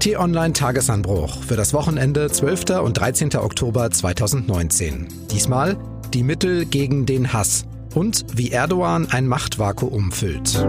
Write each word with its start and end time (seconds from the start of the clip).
T-Online 0.00 0.52
Tagesanbruch 0.52 1.42
für 1.42 1.56
das 1.56 1.74
Wochenende 1.74 2.30
12. 2.30 2.80
und 2.82 2.94
13. 2.94 3.36
Oktober 3.36 3.90
2019. 3.90 5.08
Diesmal 5.30 5.76
die 6.14 6.22
Mittel 6.22 6.64
gegen 6.64 7.04
den 7.04 7.32
Hass 7.32 7.66
und 7.94 8.24
wie 8.34 8.50
Erdogan 8.50 9.08
ein 9.10 9.26
Machtvakuum 9.26 10.12
füllt. 10.12 10.64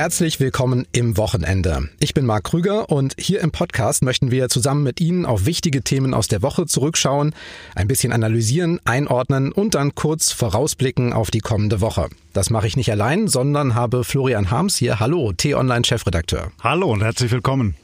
Herzlich 0.00 0.40
willkommen 0.40 0.86
im 0.92 1.18
Wochenende. 1.18 1.90
Ich 1.98 2.14
bin 2.14 2.24
Marc 2.24 2.44
Krüger 2.44 2.88
und 2.88 3.16
hier 3.18 3.42
im 3.42 3.50
Podcast 3.50 4.02
möchten 4.02 4.30
wir 4.30 4.48
zusammen 4.48 4.82
mit 4.82 4.98
Ihnen 4.98 5.26
auf 5.26 5.44
wichtige 5.44 5.82
Themen 5.82 6.14
aus 6.14 6.26
der 6.26 6.40
Woche 6.40 6.64
zurückschauen, 6.64 7.34
ein 7.74 7.86
bisschen 7.86 8.10
analysieren, 8.10 8.80
einordnen 8.86 9.52
und 9.52 9.74
dann 9.74 9.94
kurz 9.94 10.32
vorausblicken 10.32 11.12
auf 11.12 11.30
die 11.30 11.40
kommende 11.40 11.82
Woche. 11.82 12.08
Das 12.32 12.48
mache 12.48 12.66
ich 12.66 12.78
nicht 12.78 12.90
allein, 12.90 13.28
sondern 13.28 13.74
habe 13.74 14.02
Florian 14.02 14.50
Harms 14.50 14.74
hier. 14.74 15.00
Hallo, 15.00 15.34
T-Online-Chefredakteur. 15.34 16.50
Hallo 16.62 16.90
und 16.90 17.02
herzlich 17.02 17.30
willkommen. 17.30 17.74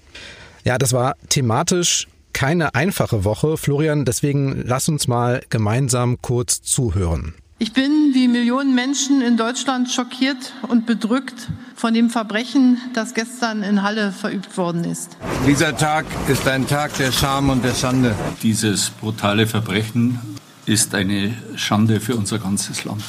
Ja, 0.65 0.79
das 0.79 0.95
war 0.95 1.17
thematisch 1.29 2.09
keine 2.33 2.75
einfache 2.75 3.25
Woche. 3.25 3.59
Florian, 3.59 4.07
deswegen 4.07 4.63
lass 4.65 4.89
uns 4.89 5.07
mal 5.07 5.43
gemeinsam 5.51 6.17
kurz 6.23 6.63
zuhören. 6.63 7.35
Ich 7.59 7.73
bin 7.73 8.13
wie 8.13 8.29
Millionen 8.29 8.75
Menschen 8.75 9.23
in 9.23 9.39
Deutschland 9.39 9.91
schockiert 9.91 10.53
und 10.69 10.85
bedrückt 10.85 11.49
von 11.75 11.95
dem 11.95 12.11
Verbrechen, 12.11 12.79
das 12.93 13.15
gestern 13.15 13.63
in 13.63 13.83
Halle 13.83 14.13
verübt 14.13 14.59
worden 14.59 14.85
ist. 14.85 15.17
Dieser 15.47 15.75
Tag 15.75 16.05
ist 16.29 16.47
ein 16.47 16.67
Tag 16.67 16.95
der 16.99 17.13
Scham 17.13 17.49
und 17.49 17.65
der 17.65 17.73
Schande. 17.73 18.15
Dieses 18.43 18.91
brutale 18.91 19.47
Verbrechen 19.47 20.19
ist 20.67 20.95
eine 20.95 21.35
Schande 21.55 22.01
für 22.01 22.15
unser 22.15 22.39
ganzes 22.39 22.85
Land. 22.85 23.03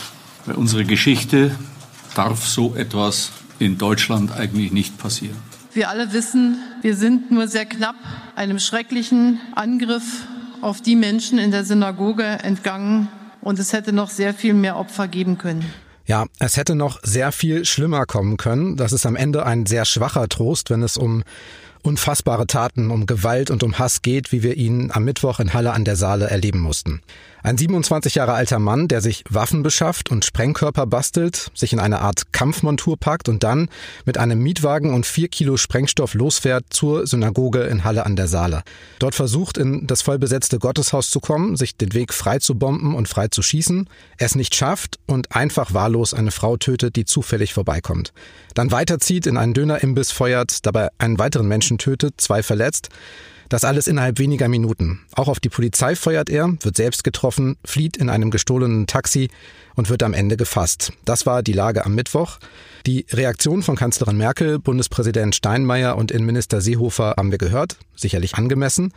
Bei 0.45 0.53
unserer 0.53 0.85
Geschichte 0.85 1.53
darf 2.15 2.47
so 2.47 2.73
etwas 2.73 3.31
in 3.59 3.77
Deutschland 3.77 4.31
eigentlich 4.31 4.71
nicht 4.71 4.97
passieren. 4.97 5.35
Wir 5.73 5.89
alle 5.89 6.13
wissen, 6.13 6.57
wir 6.81 6.95
sind 6.95 7.31
nur 7.31 7.49
sehr 7.49 7.65
knapp 7.65 7.97
einem 8.37 8.59
schrecklichen 8.59 9.41
Angriff 9.55 10.25
auf 10.61 10.79
die 10.79 10.95
Menschen 10.95 11.37
in 11.37 11.51
der 11.51 11.65
Synagoge 11.65 12.23
entgangen, 12.23 13.09
und 13.41 13.59
es 13.59 13.73
hätte 13.73 13.93
noch 13.93 14.09
sehr 14.09 14.33
viel 14.33 14.53
mehr 14.53 14.77
Opfer 14.77 15.07
geben 15.07 15.37
können. 15.37 15.65
Ja, 16.05 16.25
es 16.39 16.55
hätte 16.55 16.75
noch 16.75 16.99
sehr 17.03 17.31
viel 17.31 17.65
schlimmer 17.65 18.05
kommen 18.05 18.37
können. 18.37 18.77
Das 18.77 18.93
ist 18.93 19.05
am 19.05 19.17
Ende 19.17 19.45
ein 19.45 19.65
sehr 19.65 19.83
schwacher 19.83 20.29
Trost, 20.29 20.69
wenn 20.69 20.81
es 20.81 20.95
um 20.95 21.23
unfassbare 21.81 22.47
Taten, 22.47 22.91
um 22.91 23.05
Gewalt 23.05 23.51
und 23.51 23.63
um 23.63 23.77
Hass 23.77 24.01
geht, 24.01 24.31
wie 24.31 24.43
wir 24.43 24.55
ihn 24.55 24.91
am 24.91 25.03
Mittwoch 25.03 25.39
in 25.39 25.53
Halle 25.53 25.71
an 25.71 25.85
der 25.85 25.95
Saale 25.95 26.29
erleben 26.29 26.59
mussten. 26.59 27.01
Ein 27.47 27.57
27 27.57 28.15
Jahre 28.15 28.33
alter 28.33 28.59
Mann, 28.59 28.89
der 28.89 28.99
sich 28.99 29.23
Waffen 29.29 29.63
beschafft 29.63 30.11
und 30.11 30.25
Sprengkörper 30.25 30.85
bastelt, 30.85 31.49
sich 31.53 31.71
in 31.71 31.79
eine 31.79 32.01
Art 32.01 32.33
Kampfmontur 32.33 32.97
packt 32.97 33.29
und 33.29 33.41
dann 33.41 33.69
mit 34.03 34.17
einem 34.17 34.39
Mietwagen 34.43 34.93
und 34.93 35.05
vier 35.05 35.29
Kilo 35.29 35.55
Sprengstoff 35.55 36.13
losfährt 36.13 36.65
zur 36.71 37.07
Synagoge 37.07 37.61
in 37.61 37.85
Halle 37.85 38.05
an 38.05 38.17
der 38.17 38.27
Saale. 38.27 38.63
Dort 38.99 39.15
versucht, 39.15 39.57
in 39.57 39.87
das 39.87 40.01
vollbesetzte 40.01 40.59
Gotteshaus 40.59 41.09
zu 41.09 41.21
kommen, 41.21 41.55
sich 41.55 41.77
den 41.77 41.93
Weg 41.93 42.13
frei 42.13 42.39
zu 42.39 42.55
bomben 42.55 42.93
und 42.93 43.07
frei 43.07 43.29
zu 43.29 43.41
schießen, 43.41 43.89
es 44.17 44.35
nicht 44.35 44.53
schafft 44.53 44.99
und 45.05 45.33
einfach 45.33 45.73
wahllos 45.73 46.13
eine 46.13 46.31
Frau 46.31 46.57
tötet, 46.57 46.97
die 46.97 47.05
zufällig 47.05 47.53
vorbeikommt. 47.53 48.11
Dann 48.55 48.71
weiterzieht, 48.71 49.25
in 49.25 49.37
einen 49.37 49.53
Dönerimbiss 49.53 50.11
feuert, 50.11 50.65
dabei 50.65 50.89
einen 50.97 51.17
weiteren 51.17 51.47
Menschen 51.47 51.77
tötet, 51.77 52.19
zwei 52.19 52.43
verletzt, 52.43 52.89
das 53.49 53.63
alles 53.63 53.87
innerhalb 53.87 54.19
weniger 54.19 54.47
Minuten. 54.47 55.01
Auch 55.13 55.27
auf 55.27 55.39
die 55.39 55.49
Polizei 55.49 55.95
feuert 55.95 56.29
er, 56.29 56.53
wird 56.61 56.77
selbst 56.77 57.03
getroffen, 57.03 57.57
flieht 57.63 57.97
in 57.97 58.09
einem 58.09 58.31
gestohlenen 58.31 58.87
Taxi 58.87 59.29
und 59.75 59.89
wird 59.89 60.03
am 60.03 60.13
Ende 60.13 60.37
gefasst. 60.37 60.93
Das 61.05 61.25
war 61.25 61.43
die 61.43 61.53
Lage 61.53 61.85
am 61.85 61.95
Mittwoch. 61.95 62.39
Die 62.85 63.05
Reaktion 63.11 63.63
von 63.63 63.75
Kanzlerin 63.75 64.17
Merkel, 64.17 64.59
Bundespräsident 64.59 65.35
Steinmeier 65.35 65.97
und 65.97 66.11
Innenminister 66.11 66.61
Seehofer 66.61 67.15
haben 67.17 67.31
wir 67.31 67.37
gehört, 67.37 67.77
sicherlich 67.95 68.35
angemessen. 68.35 68.93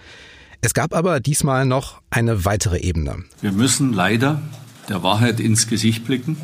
Es 0.62 0.74
gab 0.74 0.94
aber 0.94 1.20
diesmal 1.20 1.64
noch 1.64 2.00
eine 2.10 2.44
weitere 2.44 2.78
Ebene. 2.80 3.24
Wir 3.40 3.52
müssen 3.52 3.92
leider 3.92 4.42
der 4.88 5.02
Wahrheit 5.02 5.40
ins 5.40 5.68
Gesicht 5.68 6.04
blicken. 6.04 6.36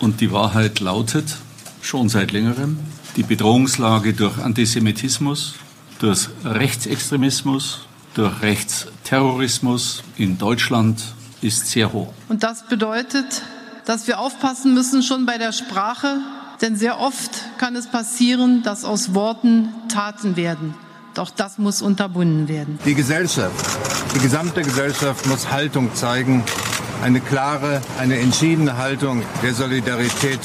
Und 0.00 0.20
die 0.20 0.32
Wahrheit 0.32 0.80
lautet 0.80 1.36
schon 1.80 2.08
seit 2.08 2.32
längerem, 2.32 2.78
die 3.16 3.22
Bedrohungslage 3.22 4.12
durch 4.12 4.38
Antisemitismus, 4.38 5.54
durch 6.04 6.28
Rechtsextremismus, 6.44 7.80
durch 8.12 8.42
Rechtsterrorismus 8.42 10.02
in 10.18 10.36
Deutschland 10.36 11.02
ist 11.40 11.66
sehr 11.66 11.94
hoch. 11.94 12.12
Und 12.28 12.42
das 12.42 12.66
bedeutet, 12.66 13.40
dass 13.86 14.06
wir 14.06 14.18
aufpassen 14.18 14.74
müssen 14.74 15.02
schon 15.02 15.24
bei 15.24 15.38
der 15.38 15.52
Sprache, 15.52 16.18
denn 16.60 16.76
sehr 16.76 17.00
oft 17.00 17.30
kann 17.56 17.74
es 17.74 17.86
passieren, 17.86 18.62
dass 18.62 18.84
aus 18.84 19.14
Worten 19.14 19.70
Taten 19.88 20.36
werden. 20.36 20.74
Doch 21.14 21.30
das 21.30 21.56
muss 21.56 21.80
unterbunden 21.80 22.48
werden. 22.48 22.78
Die 22.84 22.94
Gesellschaft, 22.94 23.54
die 24.14 24.18
gesamte 24.18 24.60
Gesellschaft 24.60 25.26
muss 25.26 25.50
Haltung 25.50 25.94
zeigen. 25.94 26.44
Eine 27.02 27.20
klare, 27.20 27.80
eine 27.98 28.18
entschiedene 28.18 28.76
Haltung 28.76 29.22
der 29.42 29.54
Solidarität. 29.54 30.40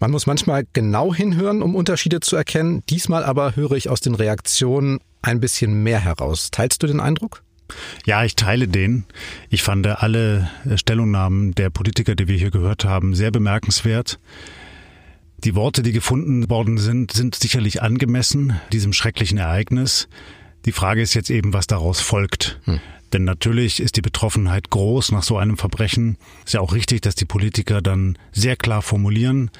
Man 0.00 0.10
muss 0.10 0.26
manchmal 0.26 0.64
genau 0.72 1.14
hinhören, 1.14 1.62
um 1.62 1.74
Unterschiede 1.76 2.20
zu 2.20 2.34
erkennen. 2.34 2.82
Diesmal 2.88 3.22
aber 3.22 3.54
höre 3.54 3.72
ich 3.72 3.90
aus 3.90 4.00
den 4.00 4.14
Reaktionen 4.14 4.98
ein 5.20 5.40
bisschen 5.40 5.82
mehr 5.82 6.00
heraus. 6.00 6.50
Teilst 6.50 6.82
du 6.82 6.86
den 6.86 7.00
Eindruck? 7.00 7.42
Ja, 8.06 8.24
ich 8.24 8.34
teile 8.34 8.66
den. 8.66 9.04
Ich 9.50 9.62
fand 9.62 9.86
alle 9.86 10.50
Stellungnahmen 10.74 11.54
der 11.54 11.68
Politiker, 11.68 12.14
die 12.14 12.28
wir 12.28 12.36
hier 12.36 12.50
gehört 12.50 12.86
haben, 12.86 13.14
sehr 13.14 13.30
bemerkenswert. 13.30 14.18
Die 15.44 15.54
Worte, 15.54 15.82
die 15.82 15.92
gefunden 15.92 16.48
worden 16.48 16.78
sind, 16.78 17.12
sind 17.12 17.34
sicherlich 17.34 17.82
angemessen 17.82 18.58
diesem 18.72 18.94
schrecklichen 18.94 19.38
Ereignis. 19.38 20.08
Die 20.64 20.72
Frage 20.72 21.02
ist 21.02 21.12
jetzt 21.12 21.30
eben, 21.30 21.52
was 21.52 21.66
daraus 21.66 22.00
folgt. 22.00 22.58
Hm. 22.64 22.80
Denn 23.12 23.24
natürlich 23.24 23.80
ist 23.80 23.96
die 23.96 24.02
Betroffenheit 24.02 24.70
groß 24.70 25.12
nach 25.12 25.22
so 25.22 25.36
einem 25.36 25.58
Verbrechen. 25.58 26.16
Ist 26.44 26.54
ja 26.54 26.60
auch 26.60 26.72
richtig, 26.72 27.02
dass 27.02 27.16
die 27.16 27.24
Politiker 27.24 27.82
dann 27.82 28.16
sehr 28.32 28.56
klar 28.56 28.82
formulieren, 28.82 29.50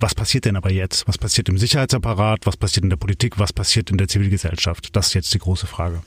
was 0.00 0.14
passiert 0.14 0.44
denn 0.44 0.56
aber 0.56 0.70
jetzt? 0.70 1.08
Was 1.08 1.18
passiert 1.18 1.48
im 1.48 1.58
Sicherheitsapparat? 1.58 2.46
Was 2.46 2.56
passiert 2.56 2.84
in 2.84 2.90
der 2.90 2.96
Politik? 2.96 3.38
Was 3.38 3.52
passiert 3.52 3.90
in 3.90 3.98
der 3.98 4.08
Zivilgesellschaft? 4.08 4.94
Das 4.94 5.08
ist 5.08 5.14
jetzt 5.14 5.34
die 5.34 5.38
große 5.38 5.66
Frage. 5.66 6.02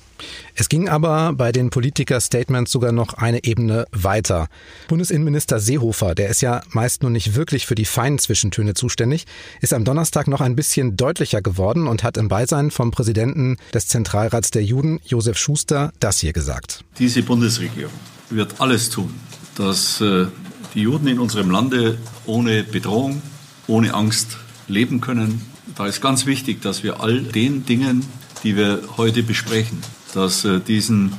Es 0.56 0.70
ging 0.70 0.88
aber 0.88 1.34
bei 1.34 1.52
den 1.52 1.70
Politiker-Statements 1.70 2.72
sogar 2.72 2.92
noch 2.92 3.16
eine 3.16 3.44
Ebene 3.44 3.86
weiter. 3.92 4.48
Bundesinnenminister 4.88 5.60
Seehofer, 5.60 6.16
der 6.16 6.30
ist 6.30 6.42
ja 6.42 6.62
meist 6.70 7.02
nur 7.02 7.12
nicht 7.12 7.36
wirklich 7.36 7.66
für 7.66 7.76
die 7.76 7.86
feinen 7.86 8.20
Zwischentöne 8.20 8.74
zuständig, 8.74 9.26
ist 9.62 9.74
am 9.74 9.84
Donnerstag 9.84 10.28
noch 10.28 10.42
ein 10.42 10.56
bisschen 10.56 10.96
deutlicher 10.96 11.42
geworden 11.42 11.88
und 11.88 12.04
hat 12.04 12.18
im 12.18 12.28
Beisein 12.28 12.72
vom 12.72 12.92
Präsidenten 12.92 13.58
des 13.74 13.88
Zentralrats 13.88 14.52
der 14.52 14.64
Juden, 14.64 15.00
Josef 15.04 15.38
Schuster, 15.38 15.92
das 16.00 16.20
hier 16.20 16.34
gesagt. 16.34 16.84
Diese 17.00 17.24
Bundesregierung 17.24 17.94
wird 18.30 18.62
alles 18.62 18.90
tun, 18.90 19.14
dass 19.56 20.02
äh, 20.02 20.28
die 20.76 20.82
Juden 20.82 21.08
in 21.08 21.20
unserem 21.20 21.50
Lande 21.50 21.98
ohne 22.26 22.64
Bedrohung 22.64 23.22
ohne 23.72 23.94
Angst 23.94 24.38
leben 24.68 25.02
können. 25.02 25.42
Da 25.76 25.88
ist 25.88 26.02
ganz 26.02 26.26
wichtig, 26.26 26.62
dass 26.62 26.84
wir 26.84 27.00
all 27.00 27.22
den 27.22 27.66
Dingen, 27.66 28.06
die 28.44 28.56
wir 28.58 28.82
heute 28.98 29.24
besprechen, 29.24 29.80
dass 30.14 30.44
äh, 30.44 30.60
diesen 30.60 31.14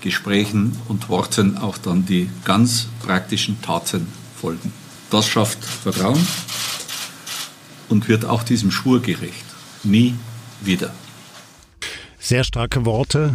Gesprächen 0.00 0.76
und 0.88 1.08
Worten 1.08 1.58
auch 1.58 1.76
dann 1.76 2.06
die 2.06 2.30
ganz 2.44 2.88
praktischen 3.02 3.60
Taten 3.60 4.06
folgen. 4.40 4.72
Das 5.10 5.26
schafft 5.26 5.62
Vertrauen 5.62 6.26
und 7.88 8.08
wird 8.08 8.24
auch 8.24 8.42
diesem 8.42 8.70
Schwur 8.70 9.02
gerecht. 9.02 9.44
Nie 9.84 10.14
wieder. 10.62 10.94
Sehr 12.18 12.44
starke 12.44 12.84
Worte. 12.84 13.34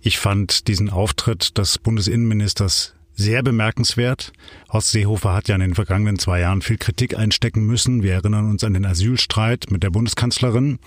Ich 0.00 0.18
fand 0.18 0.68
diesen 0.68 0.90
Auftritt 0.90 1.58
des 1.58 1.78
Bundesinnenministers 1.78 2.94
sehr 3.14 3.42
bemerkenswert. 3.42 4.32
Horst 4.72 4.90
Seehofer 4.90 5.34
hat 5.34 5.48
ja 5.48 5.54
in 5.54 5.60
den 5.60 5.74
vergangenen 5.74 6.18
zwei 6.18 6.40
Jahren 6.40 6.62
viel 6.62 6.78
Kritik 6.78 7.16
einstecken 7.16 7.66
müssen. 7.66 8.02
Wir 8.02 8.14
erinnern 8.14 8.48
uns 8.50 8.64
an 8.64 8.74
den 8.74 8.84
Asylstreit 8.84 9.70
mit 9.70 9.82
der 9.82 9.90
Bundeskanzlerin. 9.90 10.78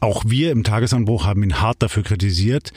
Auch 0.00 0.24
wir 0.26 0.50
im 0.50 0.64
Tagesanbruch 0.64 1.26
haben 1.26 1.42
ihn 1.42 1.60
hart 1.60 1.82
dafür 1.82 2.02
kritisiert. 2.02 2.72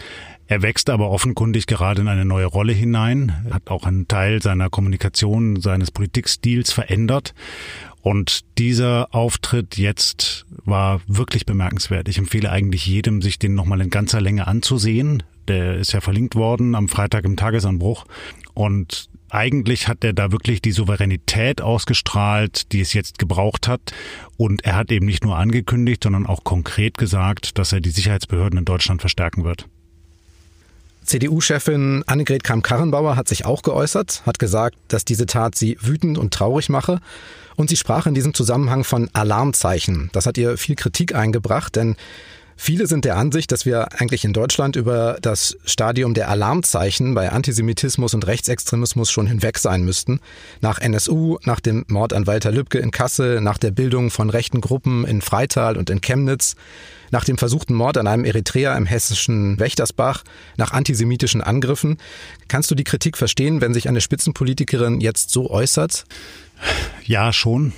Er 0.47 0.61
wächst 0.61 0.91
aber 0.91 1.09
offenkundig 1.09 1.65
gerade 1.65 2.01
in 2.01 2.07
eine 2.07 2.25
neue 2.25 2.45
Rolle 2.45 2.73
hinein, 2.73 3.47
hat 3.51 3.71
auch 3.71 3.85
einen 3.85 4.07
Teil 4.07 4.43
seiner 4.43 4.69
Kommunikation, 4.69 5.59
seines 5.59 5.89
Politikstils 5.89 6.71
verändert. 6.71 7.33
Und 8.03 8.41
dieser 8.59 9.15
Auftritt 9.15 9.77
jetzt 9.77 10.45
war 10.63 11.01
wirklich 11.07 11.47
bemerkenswert. 11.47 12.07
Ich 12.07 12.19
empfehle 12.19 12.51
eigentlich 12.51 12.85
jedem, 12.85 13.23
sich 13.23 13.39
den 13.39 13.55
nochmal 13.55 13.81
in 13.81 13.89
ganzer 13.89 14.21
Länge 14.21 14.45
anzusehen. 14.45 15.23
Der 15.47 15.75
ist 15.75 15.93
ja 15.93 16.01
verlinkt 16.01 16.35
worden 16.35 16.75
am 16.75 16.89
Freitag 16.89 17.25
im 17.25 17.37
Tagesanbruch. 17.37 18.05
Und 18.53 19.09
eigentlich 19.29 19.87
hat 19.87 20.03
er 20.03 20.13
da 20.13 20.31
wirklich 20.31 20.61
die 20.61 20.71
Souveränität 20.71 21.61
ausgestrahlt, 21.61 22.71
die 22.71 22.81
es 22.81 22.93
jetzt 22.93 23.19
gebraucht 23.19 23.67
hat. 23.67 23.81
Und 24.37 24.63
er 24.63 24.75
hat 24.75 24.91
eben 24.91 25.05
nicht 25.05 25.23
nur 25.23 25.37
angekündigt, 25.37 26.03
sondern 26.03 26.25
auch 26.25 26.43
konkret 26.43 26.97
gesagt, 26.97 27.57
dass 27.57 27.73
er 27.73 27.81
die 27.81 27.89
Sicherheitsbehörden 27.89 28.59
in 28.59 28.65
Deutschland 28.65 29.01
verstärken 29.01 29.43
wird. 29.43 29.67
CDU-Chefin 31.05 32.03
Annegret 32.07 32.43
Kramp-Karrenbauer 32.43 33.15
hat 33.15 33.27
sich 33.27 33.45
auch 33.45 33.61
geäußert, 33.61 34.23
hat 34.25 34.39
gesagt, 34.39 34.77
dass 34.87 35.05
diese 35.05 35.27
Tat 35.27 35.55
sie 35.55 35.77
wütend 35.79 36.17
und 36.17 36.33
traurig 36.33 36.69
mache 36.69 36.99
Und 37.55 37.69
sie 37.69 37.77
sprach 37.77 38.07
in 38.07 38.15
diesem 38.15 38.33
Zusammenhang 38.33 38.83
von 38.83 39.09
Alarmzeichen. 39.13 40.09
Das 40.13 40.25
hat 40.25 40.37
ihr 40.37 40.57
viel 40.57 40.75
Kritik 40.75 41.13
eingebracht, 41.13 41.75
denn 41.75 41.95
Viele 42.57 42.87
sind 42.87 43.05
der 43.05 43.17
Ansicht, 43.17 43.51
dass 43.51 43.65
wir 43.65 43.99
eigentlich 43.99 44.23
in 44.23 44.31
Deutschland 44.31 44.75
über 44.75 45.17
das 45.21 45.57
Stadium 45.65 46.13
der 46.13 46.29
Alarmzeichen 46.29 47.13
bei 47.13 47.31
Antisemitismus 47.31 48.13
und 48.13 48.25
Rechtsextremismus 48.25 49.11
schon 49.11 49.27
hinweg 49.27 49.57
sein 49.59 49.83
müssten. 49.83 50.21
Nach 50.61 50.79
NSU, 50.79 51.37
nach 51.43 51.59
dem 51.59 51.85
Mord 51.89 52.13
an 52.13 52.27
Walter 52.27 52.51
Lübcke 52.51 52.79
in 52.79 52.91
Kassel, 52.91 53.41
nach 53.41 53.57
der 53.57 53.71
Bildung 53.71 54.09
von 54.09 54.29
rechten 54.29 54.61
Gruppen 54.61 55.05
in 55.05 55.21
Freital 55.21 55.77
und 55.77 55.89
in 55.89 55.99
Chemnitz, 56.01 56.55
nach 57.11 57.25
dem 57.25 57.37
versuchten 57.37 57.73
Mord 57.73 57.97
an 57.97 58.07
einem 58.07 58.25
Eritreer 58.25 58.75
im 58.75 58.85
hessischen 58.85 59.59
Wächtersbach, 59.59 60.23
nach 60.57 60.71
antisemitischen 60.71 61.41
Angriffen. 61.41 61.97
Kannst 62.47 62.71
du 62.71 62.75
die 62.75 62.83
Kritik 62.83 63.17
verstehen, 63.17 63.61
wenn 63.61 63.73
sich 63.73 63.89
eine 63.89 64.01
Spitzenpolitikerin 64.01 65.01
jetzt 65.01 65.29
so 65.29 65.49
äußert? 65.49 66.05
Ja, 67.03 67.33
schon. 67.33 67.73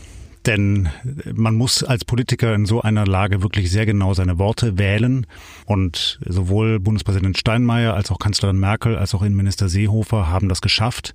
Denn 0.47 0.89
man 1.33 1.55
muss 1.55 1.83
als 1.83 2.05
Politiker 2.05 2.55
in 2.55 2.65
so 2.65 2.81
einer 2.81 3.05
Lage 3.05 3.43
wirklich 3.43 3.69
sehr 3.69 3.85
genau 3.85 4.13
seine 4.13 4.39
Worte 4.39 4.77
wählen. 4.77 5.27
Und 5.65 6.19
sowohl 6.25 6.79
Bundespräsident 6.79 7.37
Steinmeier 7.37 7.93
als 7.93 8.09
auch 8.11 8.17
Kanzlerin 8.17 8.57
Merkel 8.57 8.95
als 8.95 9.13
auch 9.13 9.21
Innenminister 9.21 9.67
Seehofer 9.67 10.29
haben 10.29 10.47
das 10.47 10.61
geschafft. 10.61 11.13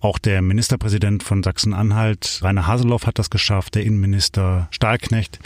Auch 0.00 0.18
der 0.18 0.42
Ministerpräsident 0.42 1.24
von 1.24 1.42
Sachsen-Anhalt, 1.42 2.38
Rainer 2.42 2.68
Haseloff, 2.68 3.06
hat 3.06 3.18
das 3.18 3.30
geschafft, 3.30 3.74
der 3.74 3.82
Innenminister 3.82 4.68
Stahlknecht. 4.70 5.40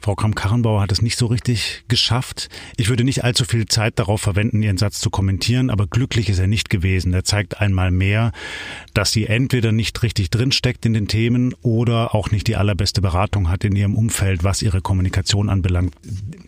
Frau 0.00 0.14
Kramp-Karrenbauer 0.14 0.80
hat 0.80 0.92
es 0.92 1.02
nicht 1.02 1.16
so 1.16 1.26
richtig 1.26 1.84
geschafft. 1.88 2.48
Ich 2.76 2.88
würde 2.88 3.04
nicht 3.04 3.24
allzu 3.24 3.44
viel 3.44 3.66
Zeit 3.66 3.98
darauf 3.98 4.20
verwenden, 4.20 4.62
ihren 4.62 4.78
Satz 4.78 5.00
zu 5.00 5.10
kommentieren, 5.10 5.70
aber 5.70 5.86
glücklich 5.86 6.28
ist 6.28 6.38
er 6.38 6.46
nicht 6.46 6.70
gewesen. 6.70 7.12
Er 7.12 7.24
zeigt 7.24 7.60
einmal 7.60 7.90
mehr, 7.90 8.32
dass 8.94 9.12
sie 9.12 9.26
entweder 9.26 9.72
nicht 9.72 10.02
richtig 10.02 10.30
drinsteckt 10.30 10.86
in 10.86 10.92
den 10.92 11.08
Themen 11.08 11.54
oder 11.62 12.14
auch 12.14 12.30
nicht 12.30 12.46
die 12.46 12.56
allerbeste 12.56 13.00
Beratung 13.00 13.50
hat 13.50 13.64
in 13.64 13.74
ihrem 13.74 13.96
Umfeld, 13.96 14.44
was 14.44 14.62
ihre 14.62 14.80
Kommunikation 14.80 15.48
anbelangt. 15.48 15.94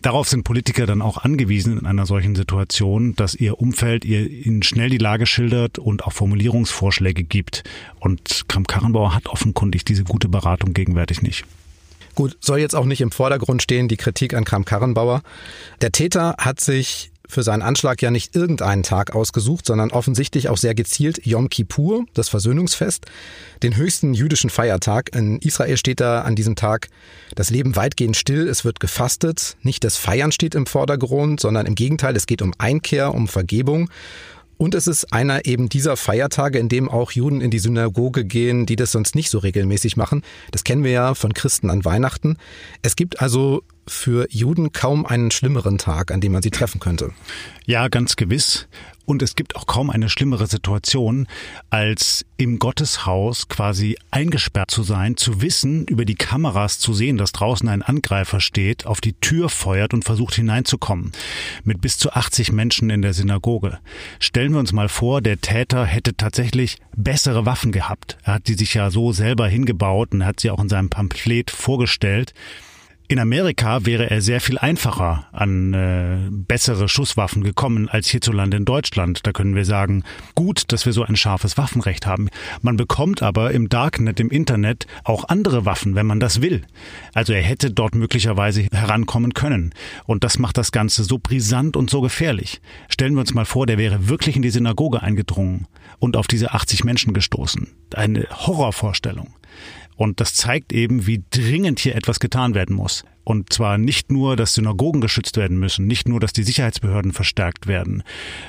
Darauf 0.01 0.27
sind 0.27 0.43
Politiker 0.43 0.85
dann 0.85 1.01
auch 1.01 1.17
angewiesen 1.17 1.77
in 1.77 1.85
einer 1.85 2.05
solchen 2.05 2.35
Situation, 2.35 3.15
dass 3.15 3.35
ihr 3.35 3.59
Umfeld 3.59 4.05
ihr 4.05 4.29
ihnen 4.29 4.63
schnell 4.63 4.89
die 4.89 4.97
Lage 4.97 5.25
schildert 5.25 5.77
und 5.77 6.03
auch 6.03 6.13
Formulierungsvorschläge 6.13 7.23
gibt. 7.23 7.63
Und 7.99 8.45
Kramp-Karrenbauer 8.47 9.13
hat 9.13 9.27
offenkundig 9.27 9.85
diese 9.85 10.03
gute 10.03 10.29
Beratung 10.29 10.73
gegenwärtig 10.73 11.21
nicht. 11.21 11.45
Gut, 12.15 12.37
soll 12.39 12.59
jetzt 12.59 12.75
auch 12.75 12.85
nicht 12.85 13.01
im 13.01 13.11
Vordergrund 13.11 13.61
stehen, 13.61 13.87
die 13.87 13.97
Kritik 13.97 14.33
an 14.33 14.45
Kram-Karrenbauer. 14.45 15.21
Der 15.81 15.91
Täter 15.91 16.35
hat 16.37 16.59
sich 16.59 17.11
für 17.31 17.43
seinen 17.43 17.61
Anschlag 17.61 18.01
ja 18.01 18.11
nicht 18.11 18.35
irgendeinen 18.35 18.83
Tag 18.83 19.15
ausgesucht, 19.15 19.65
sondern 19.65 19.91
offensichtlich 19.91 20.49
auch 20.49 20.57
sehr 20.57 20.75
gezielt 20.75 21.25
Yom 21.25 21.49
Kippur, 21.49 22.03
das 22.13 22.29
Versöhnungsfest, 22.29 23.05
den 23.63 23.77
höchsten 23.77 24.13
jüdischen 24.13 24.49
Feiertag. 24.49 25.15
In 25.15 25.39
Israel 25.39 25.77
steht 25.77 26.01
da 26.01 26.21
an 26.21 26.35
diesem 26.35 26.55
Tag 26.55 26.89
das 27.35 27.49
Leben 27.49 27.75
weitgehend 27.75 28.17
still, 28.17 28.47
es 28.47 28.65
wird 28.65 28.79
gefastet. 28.79 29.55
Nicht 29.61 29.83
das 29.83 29.95
Feiern 29.95 30.31
steht 30.31 30.55
im 30.55 30.65
Vordergrund, 30.65 31.39
sondern 31.39 31.65
im 31.65 31.75
Gegenteil, 31.75 32.15
es 32.15 32.27
geht 32.27 32.41
um 32.41 32.53
Einkehr, 32.57 33.13
um 33.15 33.27
Vergebung. 33.27 33.89
Und 34.61 34.75
es 34.75 34.85
ist 34.85 35.11
einer 35.11 35.47
eben 35.47 35.69
dieser 35.69 35.97
Feiertage, 35.97 36.59
in 36.59 36.69
dem 36.69 36.87
auch 36.87 37.13
Juden 37.13 37.41
in 37.41 37.49
die 37.49 37.57
Synagoge 37.57 38.23
gehen, 38.23 38.67
die 38.67 38.75
das 38.75 38.91
sonst 38.91 39.15
nicht 39.15 39.31
so 39.31 39.39
regelmäßig 39.39 39.97
machen. 39.97 40.21
Das 40.51 40.63
kennen 40.63 40.83
wir 40.83 40.91
ja 40.91 41.15
von 41.15 41.33
Christen 41.33 41.71
an 41.71 41.83
Weihnachten. 41.83 42.37
Es 42.83 42.95
gibt 42.95 43.21
also 43.21 43.63
für 43.87 44.27
Juden 44.29 44.71
kaum 44.71 45.07
einen 45.07 45.31
schlimmeren 45.31 45.79
Tag, 45.79 46.11
an 46.11 46.21
dem 46.21 46.33
man 46.33 46.43
sie 46.43 46.51
treffen 46.51 46.79
könnte. 46.79 47.09
Ja, 47.65 47.87
ganz 47.87 48.15
gewiss. 48.15 48.67
Und 49.05 49.21
es 49.21 49.35
gibt 49.35 49.55
auch 49.55 49.65
kaum 49.65 49.89
eine 49.89 50.09
schlimmere 50.09 50.47
Situation, 50.47 51.27
als 51.69 52.25
im 52.37 52.59
Gotteshaus 52.59 53.49
quasi 53.49 53.97
eingesperrt 54.09 54.71
zu 54.71 54.83
sein, 54.83 55.17
zu 55.17 55.41
wissen, 55.41 55.85
über 55.87 56.05
die 56.05 56.15
Kameras 56.15 56.79
zu 56.79 56.93
sehen, 56.93 57.17
dass 57.17 57.31
draußen 57.31 57.67
ein 57.67 57.81
Angreifer 57.81 58.39
steht, 58.39 58.85
auf 58.85 59.01
die 59.01 59.13
Tür 59.13 59.49
feuert 59.49 59.93
und 59.93 60.05
versucht 60.05 60.35
hineinzukommen. 60.35 61.11
Mit 61.63 61.81
bis 61.81 61.97
zu 61.97 62.11
80 62.11 62.51
Menschen 62.51 62.89
in 62.89 63.01
der 63.01 63.13
Synagoge. 63.13 63.79
Stellen 64.19 64.53
wir 64.53 64.59
uns 64.59 64.73
mal 64.73 64.89
vor, 64.89 65.21
der 65.21 65.41
Täter 65.41 65.85
hätte 65.85 66.15
tatsächlich 66.15 66.77
bessere 66.95 67.45
Waffen 67.45 67.71
gehabt. 67.71 68.17
Er 68.23 68.35
hat 68.35 68.47
die 68.47 68.53
sich 68.53 68.73
ja 68.73 68.91
so 68.91 69.11
selber 69.11 69.47
hingebaut 69.47 70.13
und 70.13 70.25
hat 70.25 70.39
sie 70.39 70.51
auch 70.51 70.59
in 70.61 70.69
seinem 70.69 70.89
Pamphlet 70.89 71.51
vorgestellt. 71.51 72.33
In 73.11 73.19
Amerika 73.19 73.85
wäre 73.85 74.09
er 74.09 74.21
sehr 74.21 74.39
viel 74.39 74.57
einfacher 74.57 75.27
an 75.33 75.73
äh, 75.73 76.29
bessere 76.31 76.87
Schusswaffen 76.87 77.43
gekommen 77.43 77.89
als 77.89 78.07
hierzulande 78.07 78.55
in 78.55 78.63
Deutschland. 78.63 79.27
Da 79.27 79.33
können 79.33 79.53
wir 79.53 79.65
sagen, 79.65 80.05
gut, 80.33 80.71
dass 80.71 80.85
wir 80.85 80.93
so 80.93 81.03
ein 81.03 81.17
scharfes 81.17 81.57
Waffenrecht 81.57 82.07
haben. 82.07 82.29
Man 82.61 82.77
bekommt 82.77 83.21
aber 83.21 83.51
im 83.51 83.67
Darknet, 83.67 84.21
im 84.21 84.29
Internet 84.29 84.87
auch 85.03 85.27
andere 85.27 85.65
Waffen, 85.65 85.93
wenn 85.93 86.05
man 86.05 86.21
das 86.21 86.41
will. 86.41 86.61
Also 87.13 87.33
er 87.33 87.41
hätte 87.41 87.69
dort 87.69 87.95
möglicherweise 87.95 88.61
herankommen 88.71 89.33
können. 89.33 89.73
Und 90.05 90.23
das 90.23 90.39
macht 90.39 90.57
das 90.57 90.71
Ganze 90.71 91.03
so 91.03 91.19
brisant 91.21 91.75
und 91.75 91.89
so 91.89 91.99
gefährlich. 91.99 92.61
Stellen 92.87 93.15
wir 93.15 93.19
uns 93.19 93.33
mal 93.33 93.43
vor, 93.43 93.65
der 93.65 93.77
wäre 93.77 94.07
wirklich 94.07 94.37
in 94.37 94.41
die 94.41 94.51
Synagoge 94.51 95.03
eingedrungen 95.03 95.67
und 95.99 96.15
auf 96.15 96.27
diese 96.27 96.53
80 96.53 96.85
Menschen 96.85 97.13
gestoßen. 97.13 97.67
Eine 97.93 98.25
Horrorvorstellung. 98.29 99.33
Und 100.01 100.19
das 100.19 100.33
zeigt 100.33 100.73
eben, 100.73 101.05
wie 101.05 101.23
dringend 101.29 101.79
hier 101.79 101.95
etwas 101.95 102.19
getan 102.19 102.55
werden 102.55 102.75
muss. 102.75 103.03
Und 103.23 103.53
zwar 103.53 103.77
nicht 103.77 104.11
nur, 104.11 104.35
dass 104.35 104.55
Synagogen 104.55 104.99
geschützt 104.99 105.37
werden 105.37 105.59
müssen, 105.59 105.85
nicht 105.85 106.07
nur, 106.07 106.19
dass 106.19 106.33
die 106.33 106.41
Sicherheitsbehörden 106.41 107.11
verstärkt 107.11 107.67
werden, 107.67 108.01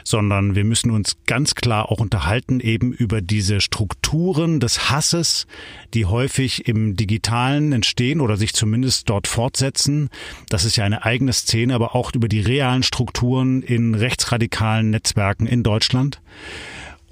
sondern 0.03 0.55
wir 0.55 0.65
müssen 0.65 0.91
uns 0.91 1.19
ganz 1.27 1.55
klar 1.55 1.93
auch 1.93 2.01
unterhalten 2.01 2.59
eben 2.59 2.95
über 2.95 3.21
diese 3.21 3.61
Strukturen 3.61 4.61
des 4.61 4.89
Hasses, 4.91 5.47
die 5.93 6.07
häufig 6.07 6.69
im 6.69 6.97
Digitalen 6.97 7.73
entstehen 7.73 8.23
oder 8.23 8.39
sich 8.39 8.55
zumindest 8.55 9.11
dort 9.11 9.29
fortsetzen. 9.29 10.09
Das 10.49 10.65
ist 10.65 10.77
ja 10.77 10.87
eine 10.87 11.05
eigene 11.05 11.35
Szene, 11.35 11.75
aber 11.75 11.95
auch 11.95 12.15
über 12.15 12.29
die 12.29 12.41
realen 12.41 12.83
Strukturen 12.83 13.61
in 13.61 13.95
rechtsradikalen 13.95 14.89
Netzwerken 14.89 15.47
in 15.47 15.63
Deutschland. 15.63 16.23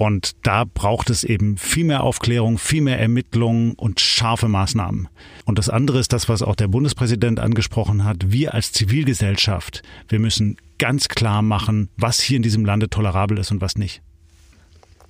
Und 0.01 0.47
da 0.47 0.65
braucht 0.65 1.11
es 1.11 1.25
eben 1.25 1.59
viel 1.59 1.85
mehr 1.85 2.03
Aufklärung, 2.03 2.57
viel 2.57 2.81
mehr 2.81 2.99
Ermittlungen 2.99 3.75
und 3.75 4.01
scharfe 4.01 4.49
Maßnahmen. 4.49 5.11
Und 5.45 5.59
das 5.59 5.69
andere 5.69 5.99
ist 5.99 6.15
das, 6.15 6.27
was 6.27 6.41
auch 6.41 6.57
der 6.57 6.69
Bundespräsident 6.69 7.39
angesprochen 7.39 8.03
hat. 8.03 8.33
Wir 8.33 8.55
als 8.55 8.73
Zivilgesellschaft, 8.73 9.83
wir 10.09 10.19
müssen 10.19 10.57
ganz 10.79 11.09
klar 11.09 11.43
machen, 11.43 11.91
was 11.99 12.19
hier 12.19 12.39
in 12.39 12.43
diesem 12.43 12.65
Lande 12.65 12.89
tolerabel 12.89 13.37
ist 13.37 13.51
und 13.51 13.61
was 13.61 13.77
nicht. 13.77 14.01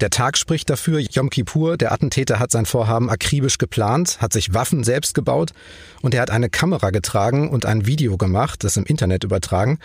Der 0.00 0.10
Tag 0.10 0.36
spricht 0.36 0.68
dafür, 0.68 0.98
Yom 0.98 1.30
Kippur, 1.30 1.76
der 1.76 1.92
Attentäter 1.92 2.40
hat 2.40 2.50
sein 2.50 2.66
Vorhaben 2.66 3.10
akribisch 3.10 3.58
geplant, 3.58 4.20
hat 4.20 4.32
sich 4.32 4.54
Waffen 4.54 4.82
selbst 4.82 5.14
gebaut 5.14 5.52
und 6.00 6.14
er 6.14 6.22
hat 6.22 6.32
eine 6.32 6.50
Kamera 6.50 6.90
getragen 6.90 7.48
und 7.48 7.64
ein 7.64 7.86
Video 7.86 8.16
gemacht, 8.16 8.64
das 8.64 8.76
im 8.76 8.86
Internet 8.86 9.22
übertragen. 9.22 9.78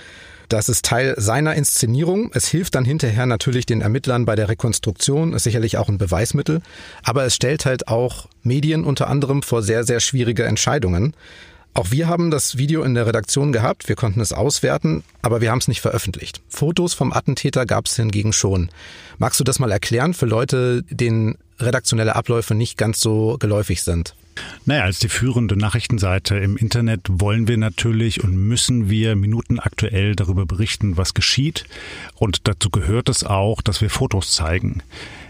Das 0.49 0.69
ist 0.69 0.85
Teil 0.85 1.15
seiner 1.17 1.55
Inszenierung. 1.55 2.31
Es 2.33 2.47
hilft 2.47 2.75
dann 2.75 2.85
hinterher 2.85 3.25
natürlich 3.25 3.65
den 3.65 3.81
Ermittlern 3.81 4.25
bei 4.25 4.35
der 4.35 4.49
Rekonstruktion, 4.49 5.33
ist 5.33 5.43
sicherlich 5.43 5.77
auch 5.77 5.89
ein 5.89 5.97
Beweismittel. 5.97 6.61
Aber 7.03 7.25
es 7.25 7.35
stellt 7.35 7.65
halt 7.65 7.87
auch 7.87 8.27
Medien 8.43 8.83
unter 8.83 9.07
anderem 9.07 9.43
vor 9.43 9.63
sehr, 9.63 9.83
sehr 9.83 9.99
schwierige 9.99 10.43
Entscheidungen. 10.43 11.13
Auch 11.75 11.91
wir 11.91 12.07
haben 12.07 12.31
das 12.31 12.57
Video 12.57 12.83
in 12.83 12.93
der 12.93 13.05
Redaktion 13.05 13.51
gehabt, 13.51 13.89
wir 13.89 13.97
konnten 13.97 14.21
es 14.21 14.31
auswerten, 14.31 15.03
aber 15.21 15.41
wir 15.41 15.51
haben 15.51 15.57
es 15.57 15.67
nicht 15.67 15.81
veröffentlicht. 15.81 16.41
Fotos 16.47 16.93
vom 16.93 17.11
Attentäter 17.11 17.65
gab 17.65 17.87
es 17.87 17.97
hingegen 17.97 18.31
schon. 18.31 18.69
Magst 19.17 19.41
du 19.41 19.43
das 19.43 19.59
mal 19.59 19.71
erklären 19.73 20.13
für 20.13 20.25
Leute, 20.25 20.83
denen 20.89 21.37
redaktionelle 21.59 22.15
Abläufe 22.15 22.55
nicht 22.55 22.77
ganz 22.77 23.01
so 23.01 23.35
geläufig 23.39 23.83
sind? 23.83 24.15
Naja, 24.63 24.83
als 24.83 24.99
die 24.99 25.09
führende 25.09 25.57
Nachrichtenseite 25.57 26.37
im 26.37 26.55
Internet 26.55 27.01
wollen 27.09 27.49
wir 27.49 27.57
natürlich 27.57 28.23
und 28.23 28.37
müssen 28.37 28.89
wir 28.89 29.17
minutenaktuell 29.17 30.15
darüber 30.15 30.45
berichten, 30.45 30.95
was 30.95 31.13
geschieht. 31.13 31.65
Und 32.15 32.47
dazu 32.47 32.69
gehört 32.69 33.09
es 33.09 33.25
auch, 33.25 33.61
dass 33.61 33.81
wir 33.81 33.89
Fotos 33.89 34.31
zeigen. 34.31 34.81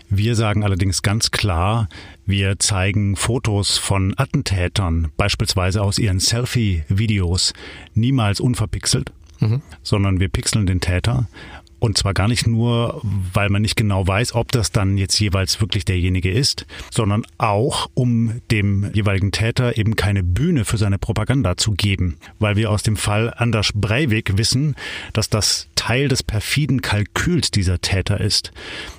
Wir 0.10 0.36
sagen 0.36 0.64
allerdings 0.64 1.02
ganz 1.02 1.32
klar, 1.32 1.90
wir 2.26 2.60
zeigen 2.60 3.16
Fotos 3.16 3.78
von 3.78 4.14
Attentätern, 4.18 5.12
beispielsweise 5.18 5.82
aus 5.82 6.00
ihren 6.00 6.20
Selfie-Videos, 6.20 7.54
niemals 7.94 8.40
unverpixelt, 8.40 9.12
mhm. 9.40 9.62
sondern 9.84 10.20
wir 10.20 10.30
pixeln 10.30 10.66
den 10.66 10.82
Täter 10.82 11.28
und 11.86 12.00
zwar 12.00 12.16
gar 12.16 12.28
nicht 12.28 12.48
nur, 12.48 13.00
weil 13.04 13.50
man 13.50 13.62
nicht 13.62 13.76
genau 13.76 14.08
weiß, 14.08 14.34
ob 14.34 14.52
das 14.52 14.72
dann 14.72 14.98
jetzt 14.98 15.20
jeweils 15.20 15.62
wirklich 15.62 15.86
derjenige 15.86 16.32
ist, 16.32 16.66
sondern 16.90 17.28
auch, 17.38 17.92
um 17.94 18.42
dem 18.50 18.92
jeweiligen 18.94 19.32
Täter 19.32 19.78
eben 19.78 19.96
keine 19.96 20.24
Bühne 20.24 20.66
für 20.66 20.78
seine 20.78 20.98
Propaganda 20.98 21.58
zu 21.58 21.74
geben. 21.74 22.18
Weil 22.40 22.56
wir 22.56 22.72
aus 22.72 22.82
dem 22.82 22.98
Fall 22.98 23.32
Anders 23.38 23.72
Breivik 23.76 24.36
wissen, 24.36 24.76
dass 25.14 25.30
das 25.30 25.68
Teil 25.76 26.08
des 26.08 26.24
perfiden 26.24 26.82
Kalküls 26.82 27.52
dieser 27.52 27.80
Täter 27.80 28.20
ist, 28.20 28.52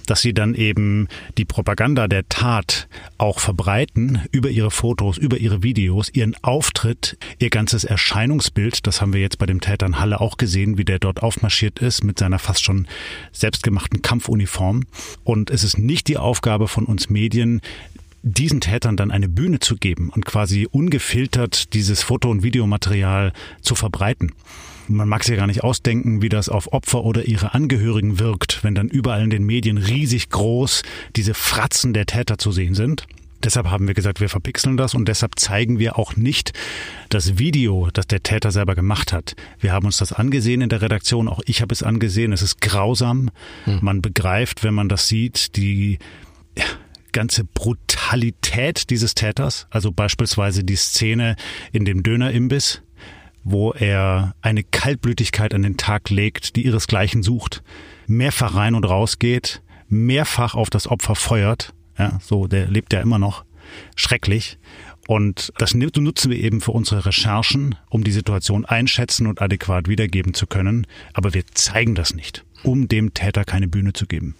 dass 0.06 0.20
sie 0.22 0.32
dann 0.32 0.54
eben 0.54 1.08
die 1.36 1.44
Propaganda 1.44 2.08
der 2.08 2.28
Tat 2.28 2.88
auch 3.18 3.40
verbreiten 3.40 4.22
über 4.32 4.50
ihre 4.50 4.70
Fotos, 4.70 5.18
über 5.18 5.38
ihre 5.38 5.62
Videos, 5.62 6.10
ihren 6.12 6.36
Auftritt, 6.42 7.18
ihr 7.38 7.50
ganzes 7.50 7.84
Erscheinungsbild. 7.84 8.86
Das 8.86 9.00
haben 9.00 9.12
wir 9.12 9.20
jetzt 9.20 9.38
bei 9.38 9.46
dem 9.46 9.60
Täter 9.60 9.86
in 9.86 9.98
Halle 9.98 10.20
auch 10.20 10.36
gesehen, 10.36 10.78
wie 10.78 10.84
der 10.84 10.98
dort 10.98 11.22
aufmarschiert 11.22 11.78
ist 11.80 12.04
mit 12.04 12.18
seiner 12.18 12.38
fast 12.38 12.64
schon 12.64 12.86
selbstgemachten 13.32 14.02
Kampfuniform. 14.02 14.84
Und 15.24 15.50
es 15.50 15.64
ist 15.64 15.78
nicht 15.78 16.08
die 16.08 16.18
Aufgabe 16.18 16.68
von 16.68 16.84
uns 16.84 17.10
Medien, 17.10 17.60
diesen 18.22 18.60
Tätern 18.60 18.96
dann 18.96 19.12
eine 19.12 19.28
Bühne 19.28 19.60
zu 19.60 19.76
geben 19.76 20.10
und 20.10 20.26
quasi 20.26 20.66
ungefiltert 20.70 21.72
dieses 21.74 22.02
Foto- 22.02 22.30
und 22.30 22.42
Videomaterial 22.42 23.32
zu 23.60 23.76
verbreiten. 23.76 24.32
Man 24.88 25.08
mag 25.08 25.24
sich 25.24 25.32
ja 25.32 25.38
gar 25.38 25.46
nicht 25.46 25.64
ausdenken, 25.64 26.22
wie 26.22 26.28
das 26.28 26.48
auf 26.48 26.72
Opfer 26.72 27.04
oder 27.04 27.24
ihre 27.26 27.54
Angehörigen 27.54 28.18
wirkt, 28.18 28.62
wenn 28.62 28.74
dann 28.74 28.88
überall 28.88 29.22
in 29.22 29.30
den 29.30 29.44
Medien 29.44 29.78
riesig 29.78 30.30
groß 30.30 30.82
diese 31.16 31.34
Fratzen 31.34 31.92
der 31.92 32.06
Täter 32.06 32.38
zu 32.38 32.52
sehen 32.52 32.74
sind. 32.74 33.06
Deshalb 33.42 33.68
haben 33.68 33.86
wir 33.86 33.94
gesagt, 33.94 34.20
wir 34.20 34.28
verpixeln 34.28 34.76
das 34.76 34.94
und 34.94 35.06
deshalb 35.08 35.38
zeigen 35.38 35.78
wir 35.78 35.98
auch 35.98 36.16
nicht 36.16 36.52
das 37.10 37.38
Video, 37.38 37.88
das 37.92 38.06
der 38.06 38.22
Täter 38.22 38.50
selber 38.50 38.74
gemacht 38.74 39.12
hat. 39.12 39.36
Wir 39.60 39.72
haben 39.72 39.86
uns 39.86 39.98
das 39.98 40.12
angesehen 40.12 40.62
in 40.62 40.68
der 40.68 40.82
Redaktion, 40.82 41.28
auch 41.28 41.40
ich 41.46 41.60
habe 41.60 41.72
es 41.72 41.82
angesehen. 41.82 42.32
Es 42.32 42.42
ist 42.42 42.60
grausam. 42.60 43.30
Hm. 43.64 43.78
Man 43.82 44.02
begreift, 44.02 44.64
wenn 44.64 44.74
man 44.74 44.88
das 44.88 45.08
sieht, 45.08 45.56
die 45.56 45.98
ja, 46.56 46.64
ganze 47.12 47.44
Brutalität 47.44 48.90
dieses 48.90 49.14
Täters. 49.14 49.66
Also 49.70 49.92
beispielsweise 49.92 50.64
die 50.64 50.76
Szene 50.76 51.36
in 51.72 51.84
dem 51.84 52.02
Dönerimbiss, 52.02 52.82
wo 53.48 53.72
er 53.72 54.34
eine 54.42 54.64
Kaltblütigkeit 54.64 55.54
an 55.54 55.62
den 55.62 55.76
Tag 55.76 56.10
legt, 56.10 56.56
die 56.56 56.66
ihresgleichen 56.66 57.22
sucht, 57.22 57.62
mehrfach 58.06 58.54
rein 58.54 58.74
und 58.74 58.84
raus 58.84 59.18
geht, 59.18 59.62
mehrfach 59.88 60.54
auf 60.54 60.68
das 60.68 60.88
Opfer 60.88 61.14
feuert 61.14 61.72
ja, 61.98 62.18
so, 62.22 62.46
der 62.46 62.66
lebt 62.66 62.92
ja 62.92 63.00
immer 63.00 63.18
noch. 63.18 63.44
Schrecklich. 63.96 64.58
Und 65.08 65.52
das 65.58 65.74
nutzen 65.74 66.30
wir 66.30 66.38
eben 66.38 66.60
für 66.60 66.72
unsere 66.72 67.06
Recherchen, 67.06 67.76
um 67.90 68.04
die 68.04 68.12
Situation 68.12 68.64
einschätzen 68.64 69.26
und 69.26 69.40
adäquat 69.40 69.88
wiedergeben 69.88 70.34
zu 70.34 70.46
können. 70.46 70.86
Aber 71.12 71.34
wir 71.34 71.46
zeigen 71.54 71.94
das 71.94 72.14
nicht, 72.14 72.44
um 72.62 72.88
dem 72.88 73.14
Täter 73.14 73.44
keine 73.44 73.68
Bühne 73.68 73.92
zu 73.92 74.06
geben. 74.06 74.34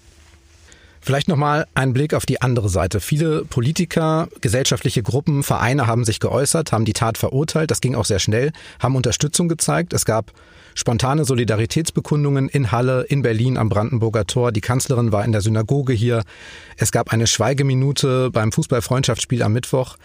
Vielleicht 1.07 1.29
nochmal 1.29 1.69
ein 1.75 1.93
Blick 1.93 2.15
auf 2.15 2.27
die 2.27 2.43
andere 2.43 2.69
Seite. 2.69 2.99
Viele 2.99 3.45
Politiker, 3.45 4.27
gesellschaftliche 4.41 5.05
Gruppen, 5.05 5.45
Vereine 5.45 5.87
haben 5.87 6.05
sich 6.05 6.19
geäußert, 6.19 6.73
haben 6.73 6.85
die 6.85 6.95
Tat 6.95 7.17
verurteilt. 7.17 7.71
Das 7.71 7.81
ging 7.81 7.95
auch 7.95 8.05
sehr 8.05 8.19
schnell, 8.19 8.51
haben 8.81 8.97
Unterstützung 8.97 9.47
gezeigt. 9.47 9.93
Es 9.93 10.05
gab 10.05 10.33
spontane 10.75 11.25
Solidaritätsbekundungen 11.25 12.49
in 12.49 12.73
Halle, 12.73 13.05
in 13.05 13.23
Berlin 13.23 13.57
am 13.57 13.69
Brandenburger 13.69 14.27
Tor. 14.27 14.51
Die 14.51 14.61
Kanzlerin 14.61 15.13
war 15.13 15.25
in 15.25 15.31
der 15.31 15.43
Synagoge 15.43 15.93
hier. 15.93 16.25
Es 16.77 16.91
gab 16.91 17.13
eine 17.13 17.29
Schweigeminute 17.29 18.33
beim 18.33 18.51
Fußballfreundschaftsspiel 18.51 19.45
am 19.45 19.53
Mittwoch. 19.53 19.99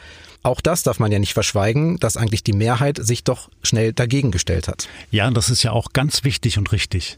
Auch 0.43 0.61
das 0.61 0.83
darf 0.83 0.99
man 0.99 1.11
ja 1.11 1.17
nicht 1.17 1.33
verschweigen, 1.33 1.97
dass 1.97 2.15
eigentlich 2.15 2.43
die 2.43 2.53
Mehrheit 2.53 2.99
sich 3.01 3.23
doch 3.23 3.49
schnell 3.63 3.91
dagegen 3.91 4.29
gestellt 4.29 4.67
hat. 4.67 4.87
Ja, 5.09 5.31
das 5.31 5.49
ist 5.49 5.63
ja 5.63 5.71
auch 5.71 5.93
ganz 5.93 6.23
wichtig 6.23 6.59
und 6.59 6.71
richtig. 6.71 7.17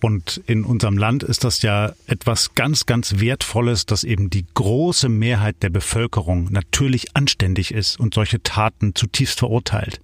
Und 0.00 0.40
in 0.46 0.64
unserem 0.64 0.96
Land 0.96 1.22
ist 1.22 1.44
das 1.44 1.62
ja 1.62 1.92
etwas 2.06 2.54
ganz, 2.54 2.86
ganz 2.86 3.18
Wertvolles, 3.18 3.86
dass 3.86 4.04
eben 4.04 4.30
die 4.30 4.46
große 4.54 5.08
Mehrheit 5.08 5.56
der 5.62 5.70
Bevölkerung 5.70 6.48
natürlich 6.50 7.16
anständig 7.16 7.72
ist 7.72 7.98
und 7.98 8.14
solche 8.14 8.42
Taten 8.42 8.94
zutiefst 8.94 9.38
verurteilt. 9.38 10.00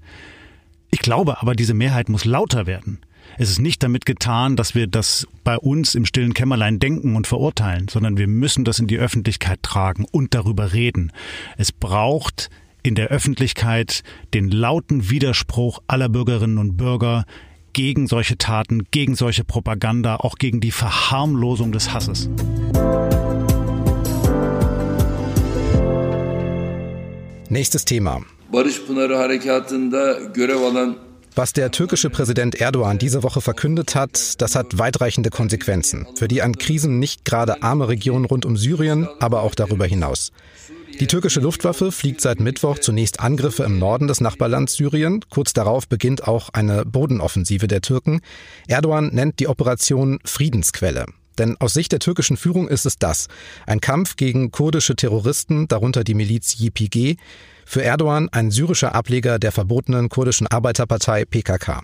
Ich 0.91 1.01
glaube 1.01 1.41
aber, 1.41 1.55
diese 1.55 1.75
Mehrheit 1.75 2.09
muss 2.09 2.25
lauter 2.25 2.67
werden. 2.67 3.01
Es 3.37 3.51
ist 3.51 3.59
nicht 3.59 3.83
damit 3.83 4.07
getan, 4.07 4.55
dass 4.55 4.75
wir 4.75 4.87
das 4.87 5.27
bei 5.43 5.57
uns 5.57 5.95
im 5.95 6.07
stillen 6.07 6.35
Kämmerlein 6.35 6.79
denken 6.79 7.17
und 7.17 7.27
verurteilen, 7.27 7.89
sondern 7.89 8.17
wir 8.17 8.29
müssen 8.29 8.65
das 8.65 8.79
in 8.79 8.87
die 8.87 8.99
Öffentlichkeit 8.99 9.63
tragen 9.63 10.07
und 10.11 10.35
darüber 10.35 10.73
reden. 10.73 11.13
Es 11.57 11.73
braucht 11.73 12.51
in 12.83 12.95
der 12.95 13.09
Öffentlichkeit 13.09 14.03
den 14.35 14.51
lauten 14.51 15.11
Widerspruch 15.11 15.81
aller 15.87 16.09
Bürgerinnen 16.09 16.59
und 16.59 16.77
Bürger 16.77 17.25
gegen 17.75 18.07
solche 18.07 18.39
Taten, 18.39 18.87
gegen 18.91 19.15
solche 19.15 19.45
Propaganda, 19.45 20.17
auch 20.17 20.37
gegen 20.37 20.61
die 20.61 20.71
Verharmlosung 20.71 21.73
des 21.73 21.93
Hasses. 21.93 22.31
Nächstes 27.51 27.85
Thema. 27.85 28.23
Was 31.37 31.53
der 31.53 31.71
türkische 31.73 32.11
Präsident 32.11 32.55
Erdogan 32.55 32.99
diese 32.99 33.25
Woche 33.25 33.41
verkündet 33.41 33.97
hat, 33.97 34.41
das 34.41 34.55
hat 34.55 34.79
weitreichende 34.79 35.31
Konsequenzen 35.31 36.07
für 36.15 36.29
die 36.29 36.43
an 36.43 36.57
Krisen 36.57 37.01
nicht 37.01 37.25
gerade 37.25 37.63
arme 37.63 37.89
Region 37.89 38.25
rund 38.25 38.47
um 38.47 38.57
Syrien, 38.57 39.09
aber 39.19 39.43
auch 39.43 39.57
darüber 39.57 39.85
hinaus. 39.85 40.31
Die 41.01 41.09
türkische 41.09 41.41
Luftwaffe 41.41 41.91
fliegt 41.91 42.21
seit 42.21 42.39
Mittwoch 42.39 42.79
zunächst 42.79 43.19
Angriffe 43.19 43.65
im 43.65 43.81
Norden 43.81 44.07
des 44.07 44.21
Nachbarlands 44.21 44.75
Syrien. 44.75 45.25
Kurz 45.29 45.53
darauf 45.53 45.89
beginnt 45.89 46.29
auch 46.29 46.51
eine 46.51 46.85
Bodenoffensive 46.85 47.67
der 47.67 47.81
Türken. 47.81 48.21
Erdogan 48.69 49.09
nennt 49.13 49.41
die 49.41 49.49
Operation 49.49 50.21
Friedensquelle. 50.25 51.07
Denn 51.37 51.57
aus 51.59 51.75
Sicht 51.75 51.91
der 51.91 51.99
türkischen 51.99 52.37
Führung 52.37 52.69
ist 52.69 52.87
es 52.87 52.97
das. 52.97 53.27
Ein 53.67 53.81
Kampf 53.81 54.15
gegen 54.15 54.53
kurdische 54.53 54.95
Terroristen, 54.95 55.67
darunter 55.67 56.05
die 56.05 56.15
Miliz 56.15 56.61
YPG, 56.61 57.17
für 57.67 57.83
Erdogan 57.83 58.29
ein 58.31 58.53
syrischer 58.53 58.95
Ableger 58.95 59.41
der 59.41 59.51
verbotenen 59.51 60.09
kurdischen 60.09 60.47
Arbeiterpartei 60.47 61.25
PKK. 61.25 61.83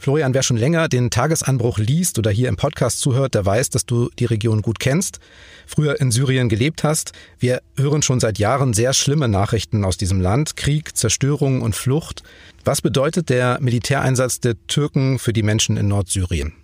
Florian, 0.00 0.32
wer 0.32 0.42
schon 0.42 0.56
länger 0.56 0.88
den 0.88 1.10
Tagesanbruch 1.10 1.76
liest 1.76 2.18
oder 2.18 2.30
hier 2.30 2.48
im 2.48 2.56
Podcast 2.56 3.00
zuhört, 3.00 3.34
der 3.34 3.44
weiß, 3.44 3.68
dass 3.68 3.84
du 3.84 4.08
die 4.18 4.24
Region 4.24 4.62
gut 4.62 4.80
kennst, 4.80 5.20
früher 5.66 6.00
in 6.00 6.10
Syrien 6.10 6.48
gelebt 6.48 6.84
hast. 6.84 7.12
Wir 7.38 7.60
hören 7.76 8.00
schon 8.00 8.18
seit 8.18 8.38
Jahren 8.38 8.72
sehr 8.72 8.94
schlimme 8.94 9.28
Nachrichten 9.28 9.84
aus 9.84 9.98
diesem 9.98 10.18
Land. 10.22 10.56
Krieg, 10.56 10.96
Zerstörung 10.96 11.60
und 11.60 11.76
Flucht. 11.76 12.22
Was 12.64 12.80
bedeutet 12.80 13.28
der 13.28 13.58
Militäreinsatz 13.60 14.40
der 14.40 14.54
Türken 14.68 15.18
für 15.18 15.34
die 15.34 15.42
Menschen 15.42 15.76
in 15.76 15.88
Nordsyrien? 15.88 16.54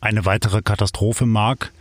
Eine 0.00 0.24
weitere 0.24 0.62
Katastrophe 0.62 1.26
mag 1.26 1.72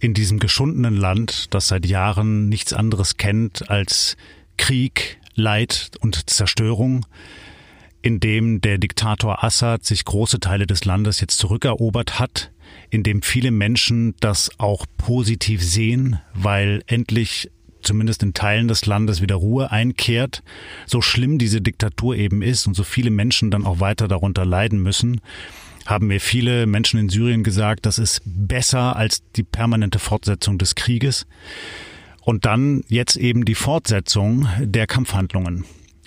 in 0.00 0.14
diesem 0.14 0.38
geschundenen 0.38 0.96
Land, 0.96 1.52
das 1.52 1.68
seit 1.68 1.84
Jahren 1.84 2.48
nichts 2.48 2.72
anderes 2.72 3.18
kennt 3.18 3.68
als 3.68 4.16
Krieg, 4.56 5.18
Leid 5.34 5.90
und 6.00 6.30
Zerstörung, 6.30 7.04
in 8.02 8.20
dem 8.20 8.60
der 8.60 8.78
Diktator 8.78 9.42
Assad 9.44 9.84
sich 9.84 10.04
große 10.04 10.40
Teile 10.40 10.66
des 10.66 10.84
Landes 10.84 11.20
jetzt 11.20 11.38
zurückerobert 11.38 12.18
hat, 12.18 12.50
in 12.90 13.02
dem 13.02 13.22
viele 13.22 13.50
Menschen 13.50 14.14
das 14.20 14.50
auch 14.58 14.86
positiv 14.96 15.62
sehen, 15.62 16.20
weil 16.34 16.82
endlich 16.86 17.50
zumindest 17.82 18.22
in 18.22 18.34
Teilen 18.34 18.68
des 18.68 18.86
Landes 18.86 19.22
wieder 19.22 19.36
Ruhe 19.36 19.70
einkehrt, 19.70 20.42
so 20.86 21.00
schlimm 21.00 21.38
diese 21.38 21.60
Diktatur 21.60 22.16
eben 22.16 22.42
ist 22.42 22.66
und 22.66 22.74
so 22.74 22.84
viele 22.84 23.10
Menschen 23.10 23.50
dann 23.50 23.64
auch 23.64 23.80
weiter 23.80 24.08
darunter 24.08 24.44
leiden 24.44 24.82
müssen, 24.82 25.20
haben 25.86 26.08
mir 26.08 26.20
viele 26.20 26.66
Menschen 26.66 27.00
in 27.00 27.08
Syrien 27.08 27.42
gesagt, 27.42 27.86
das 27.86 27.98
ist 27.98 28.20
besser 28.24 28.96
als 28.96 29.22
die 29.36 29.42
permanente 29.42 29.98
Fortsetzung 29.98 30.58
des 30.58 30.74
Krieges. 30.74 31.26
Und 32.20 32.44
dann 32.44 32.84
jetzt 32.88 33.16
eben 33.16 33.46
die 33.46 33.54
Fortsetzung 33.54 34.46
der 34.60 34.86
Kampfhandlungen. 34.86 35.64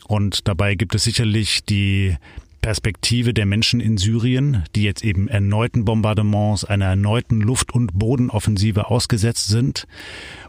Und 0.08 0.48
dabei 0.48 0.76
gibt 0.76 0.96
es 0.96 1.04
sicherlich 1.04 1.64
die 1.64 2.16
Perspektive 2.62 3.34
der 3.34 3.46
Menschen 3.46 3.80
in 3.80 3.98
Syrien, 3.98 4.64
die 4.76 4.84
jetzt 4.84 5.04
eben 5.04 5.28
erneuten 5.28 5.84
Bombardements, 5.84 6.64
einer 6.64 6.86
erneuten 6.86 7.42
Luft- 7.42 7.74
und 7.74 7.98
Bodenoffensive 7.98 8.90
ausgesetzt 8.90 9.48
sind. 9.48 9.88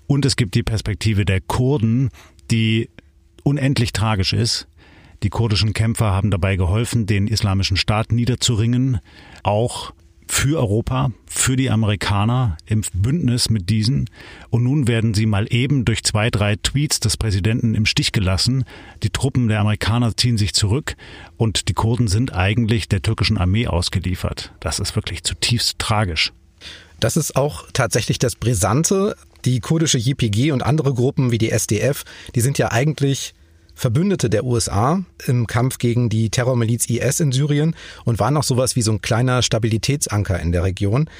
Und 0.06 0.26
es 0.26 0.36
gibt 0.36 0.54
die 0.54 0.62
Perspektive 0.62 1.24
der 1.24 1.40
Kurden, 1.40 2.10
die 2.50 2.90
unendlich 3.42 3.92
tragisch 3.92 4.34
ist. 4.34 4.68
Die 5.22 5.30
kurdischen 5.30 5.72
Kämpfer 5.72 6.10
haben 6.10 6.30
dabei 6.30 6.56
geholfen, 6.56 7.06
den 7.06 7.28
islamischen 7.28 7.76
Staat 7.76 8.12
niederzuringen, 8.12 8.98
auch 9.42 9.92
für 10.28 10.58
Europa, 10.58 11.10
für 11.26 11.56
die 11.56 11.70
Amerikaner 11.70 12.56
im 12.66 12.82
Bündnis 12.94 13.50
mit 13.50 13.70
diesen. 13.70 14.08
Und 14.50 14.64
nun 14.64 14.88
werden 14.88 15.14
sie 15.14 15.26
mal 15.26 15.46
eben 15.50 15.84
durch 15.84 16.04
zwei, 16.04 16.30
drei 16.30 16.56
Tweets 16.56 17.00
des 17.00 17.16
Präsidenten 17.16 17.74
im 17.74 17.86
Stich 17.86 18.12
gelassen. 18.12 18.64
Die 19.02 19.10
Truppen 19.10 19.48
der 19.48 19.60
Amerikaner 19.60 20.16
ziehen 20.16 20.38
sich 20.38 20.54
zurück 20.54 20.96
und 21.36 21.68
die 21.68 21.74
Kurden 21.74 22.08
sind 22.08 22.32
eigentlich 22.32 22.88
der 22.88 23.02
türkischen 23.02 23.38
Armee 23.38 23.66
ausgeliefert. 23.66 24.52
Das 24.60 24.78
ist 24.78 24.96
wirklich 24.96 25.22
zutiefst 25.24 25.78
tragisch. 25.78 26.32
Das 27.00 27.16
ist 27.16 27.34
auch 27.34 27.64
tatsächlich 27.72 28.18
das 28.18 28.36
Brisante. 28.36 29.16
Die 29.44 29.58
kurdische 29.58 29.98
YPG 29.98 30.52
und 30.52 30.62
andere 30.62 30.94
Gruppen 30.94 31.32
wie 31.32 31.38
die 31.38 31.50
SDF, 31.50 32.04
die 32.34 32.40
sind 32.40 32.58
ja 32.58 32.70
eigentlich 32.70 33.34
Verbündete 33.82 34.30
der 34.30 34.44
USA 34.44 35.02
im 35.26 35.48
Kampf 35.48 35.78
gegen 35.78 36.08
die 36.08 36.30
Terrormiliz 36.30 36.88
IS 36.88 37.18
in 37.18 37.32
Syrien 37.32 37.74
und 38.04 38.20
waren 38.20 38.36
auch 38.36 38.44
sowas 38.44 38.76
wie 38.76 38.82
so 38.82 38.92
ein 38.92 39.00
kleiner 39.00 39.42
Stabilitätsanker 39.42 40.38
in 40.38 40.52
der 40.52 40.62
Region. 40.62 41.10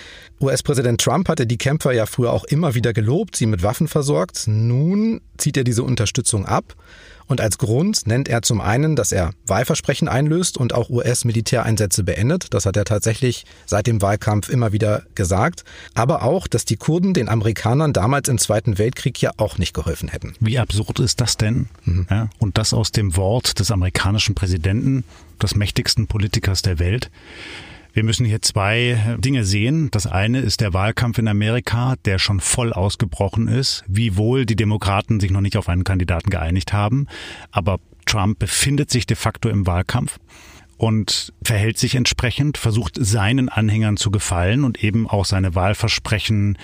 US-Präsident 0.41 1.01
Trump 1.01 1.29
hatte 1.29 1.45
die 1.45 1.59
Kämpfer 1.59 1.91
ja 1.91 2.07
früher 2.07 2.33
auch 2.33 2.45
immer 2.45 2.77
wieder 2.77 2.93
gelobt, 2.93 3.35
sie 3.35 3.47
mit 3.47 3.65
Waffen 3.65 3.89
versorgt. 3.89 4.45
Nun 4.47 5.23
zieht 5.39 5.57
er 5.57 5.65
diese 5.65 5.83
Unterstützung 5.83 6.47
ab 6.47 6.77
und 7.27 7.41
als 7.41 7.59
Grund 7.59 8.07
nennt 8.07 8.29
er 8.29 8.43
zum 8.43 8.61
einen, 8.61 8.97
dass 8.97 9.13
er 9.13 9.33
Wahlversprechen 9.47 10.09
einlöst 10.09 10.57
und 10.57 10.75
auch 10.75 10.91
US-Militäreinsätze 10.91 12.05
beendet. 12.05 12.47
Das 12.51 12.67
hat 12.67 12.77
er 12.77 12.85
tatsächlich 12.85 13.45
seit 13.67 13.87
dem 13.87 14.03
Wahlkampf 14.03 14.49
immer 14.49 14.73
wieder 14.73 15.05
gesagt. 15.15 15.65
Aber 15.95 16.23
auch, 16.23 16.47
dass 16.47 16.65
die 16.65 16.77
Kurden 16.77 17.15
den 17.15 17.29
Amerikanern 17.29 17.93
damals 17.93 18.29
im 18.29 18.39
Zweiten 18.39 18.79
Weltkrieg 18.79 19.21
ja 19.21 19.33
auch 19.37 19.59
nicht 19.59 19.75
geholfen 19.75 20.09
hätten. 20.09 20.35
Wie 20.41 20.59
absurd 20.59 21.01
ist 21.01 21.21
das 21.21 21.37
denn? 21.37 21.69
Mhm. 21.85 22.07
Ja, 22.11 22.29
und 22.39 22.59
das 22.59 22.75
aus 22.75 22.93
dem 22.93 23.17
Wort 23.17 23.59
des 23.59 23.71
amerikanischen 23.71 24.35
Präsidenten, 24.35 25.05
des 25.43 25.55
mächtigsten 25.55 26.07
Politikers 26.07 26.63
der 26.63 26.79
Welt. 26.79 27.11
Wir 27.93 28.05
müssen 28.05 28.25
hier 28.25 28.41
zwei 28.41 29.17
Dinge 29.19 29.45
sehen. 29.45 29.91
Das 29.91 30.07
eine 30.07 30.41
ist 30.41 30.63
der 30.63 30.73
Wahlkampf 30.73 31.19
in 31.19 31.29
Amerika, 31.29 31.95
der 32.07 32.19
schon 32.19 32.41
voll 32.41 32.73
ausgebrochen 32.73 33.49
ist, 33.49 33.85
wiewohl 33.87 34.47
die 34.47 34.57
Demokraten 34.57 35.21
sich 35.21 35.31
noch 35.31 35.43
nicht 35.43 35.59
auf 35.59 35.69
einen 35.69 35.85
Kandidaten 35.85 36.31
geeinigt 36.31 36.73
haben. 36.73 37.07
Aber 37.51 37.81
Trump 38.07 38.39
befindet 38.39 38.91
sich 38.91 39.07
de 39.07 39.17
facto 39.17 39.49
im 39.51 39.67
Wahlkampf 39.67 40.19
und 40.79 41.33
verhält 41.45 41.79
sich 41.79 41.95
entsprechend, 41.95 42.59
versucht 42.59 42.97
seinen 42.99 43.49
Anhängern 43.49 43.97
zu 43.97 44.11
gefallen 44.11 44.65
und 44.65 44.83
eben 44.83 45.09
auch 45.09 45.25
seine 45.25 45.55
Wahlversprechen 45.55 46.59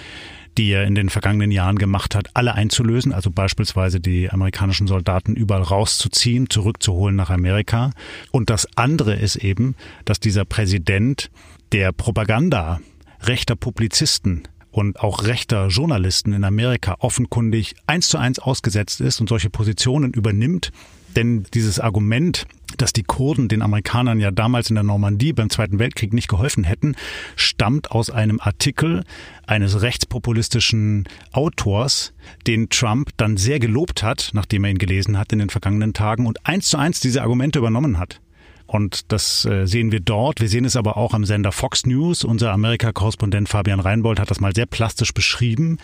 die 0.56 0.70
er 0.70 0.84
in 0.84 0.94
den 0.94 1.08
vergangenen 1.08 1.50
Jahren 1.50 1.78
gemacht 1.78 2.14
hat, 2.14 2.30
alle 2.34 2.54
einzulösen, 2.54 3.12
also 3.12 3.30
beispielsweise 3.30 4.00
die 4.00 4.30
amerikanischen 4.30 4.86
Soldaten 4.86 5.36
überall 5.36 5.62
rauszuziehen, 5.62 6.50
zurückzuholen 6.50 7.16
nach 7.16 7.30
Amerika. 7.30 7.92
Und 8.32 8.50
das 8.50 8.66
andere 8.76 9.14
ist 9.14 9.36
eben, 9.36 9.76
dass 10.04 10.20
dieser 10.20 10.44
Präsident 10.44 11.30
der 11.72 11.92
Propaganda 11.92 12.80
rechter 13.22 13.56
Publizisten 13.56 14.42
und 14.70 15.00
auch 15.00 15.24
rechter 15.24 15.68
Journalisten 15.68 16.32
in 16.32 16.44
Amerika 16.44 16.96
offenkundig 17.00 17.74
eins 17.86 18.08
zu 18.08 18.18
eins 18.18 18.38
ausgesetzt 18.38 19.00
ist 19.00 19.20
und 19.20 19.28
solche 19.28 19.50
Positionen 19.50 20.12
übernimmt, 20.12 20.70
denn 21.16 21.46
dieses 21.54 21.80
Argument, 21.80 22.46
dass 22.76 22.92
die 22.92 23.02
Kurden 23.02 23.48
den 23.48 23.62
Amerikanern 23.62 24.20
ja 24.20 24.30
damals 24.30 24.68
in 24.68 24.74
der 24.74 24.84
Normandie 24.84 25.32
beim 25.32 25.50
Zweiten 25.50 25.78
Weltkrieg 25.78 26.12
nicht 26.12 26.28
geholfen 26.28 26.64
hätten, 26.64 26.94
stammt 27.34 27.90
aus 27.90 28.10
einem 28.10 28.40
Artikel 28.40 29.04
eines 29.46 29.80
rechtspopulistischen 29.80 31.08
Autors, 31.32 32.12
den 32.46 32.68
Trump 32.68 33.10
dann 33.16 33.36
sehr 33.36 33.58
gelobt 33.58 34.02
hat, 34.02 34.30
nachdem 34.34 34.64
er 34.64 34.70
ihn 34.70 34.78
gelesen 34.78 35.18
hat 35.18 35.32
in 35.32 35.38
den 35.38 35.50
vergangenen 35.50 35.94
Tagen 35.94 36.26
und 36.26 36.46
eins 36.46 36.68
zu 36.68 36.76
eins 36.76 37.00
diese 37.00 37.22
Argumente 37.22 37.58
übernommen 37.58 37.98
hat. 37.98 38.20
Und 38.68 39.10
das 39.12 39.46
äh, 39.46 39.66
sehen 39.66 39.92
wir 39.92 40.00
dort. 40.00 40.42
Wir 40.42 40.48
sehen 40.50 40.66
es 40.66 40.76
aber 40.76 40.98
auch 40.98 41.14
am 41.14 41.24
Sender 41.24 41.52
Fox 41.52 41.86
News. 41.86 42.22
Unser 42.22 42.52
Amerika-Korrespondent 42.52 43.48
Fabian 43.48 43.80
Reinbold 43.80 44.20
hat 44.20 44.30
das 44.30 44.40
mal 44.40 44.54
sehr 44.54 44.66
plastisch 44.66 45.14
beschrieben, 45.14 45.78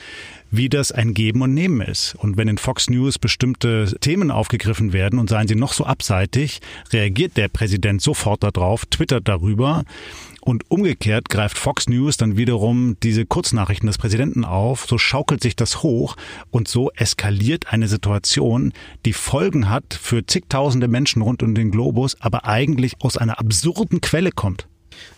wie 0.57 0.69
das 0.69 0.93
ein 0.93 1.15
Geben 1.15 1.43
und 1.43 1.53
Nehmen 1.53 1.81
ist. 1.81 2.15
Und 2.15 2.37
wenn 2.37 2.49
in 2.49 2.59
Fox 2.59 2.89
News 2.89 3.19
bestimmte 3.19 3.97
Themen 4.01 4.31
aufgegriffen 4.31 4.93
werden 4.93 5.19
und 5.19 5.29
seien 5.29 5.49
sie 5.49 5.57
noch 5.57 5.73
so 5.73 5.85
abseitig, 5.85 6.61
reagiert 6.93 7.37
der 7.37 7.49
Präsident 7.49 8.01
sofort 8.03 8.45
darauf, 8.45 8.87
twittert 8.87 9.27
darüber 9.27 9.85
und 10.41 10.71
umgekehrt 10.71 11.29
greift 11.29 11.59
Fox 11.59 11.89
News 11.89 12.17
dann 12.17 12.37
wiederum 12.37 12.97
diese 13.03 13.27
Kurznachrichten 13.27 13.87
des 13.87 13.99
Präsidenten 13.99 14.45
auf, 14.45 14.87
so 14.87 14.99
schaukelt 14.99 15.43
sich 15.43 15.57
das 15.57 15.83
hoch 15.83 16.17
und 16.51 16.69
so 16.69 16.91
eskaliert 16.93 17.73
eine 17.73 17.89
Situation, 17.89 18.73
die 19.07 19.15
Folgen 19.15 19.71
hat 19.71 19.99
für 20.01 20.25
zigtausende 20.25 20.87
Menschen 20.87 21.23
rund 21.23 21.43
um 21.43 21.55
den 21.55 21.71
Globus, 21.71 22.21
aber 22.21 22.45
eigentlich 22.45 22.95
aus 23.01 23.17
einer 23.17 23.39
absurden 23.39 24.01
Quelle 24.01 24.31
kommt. 24.31 24.69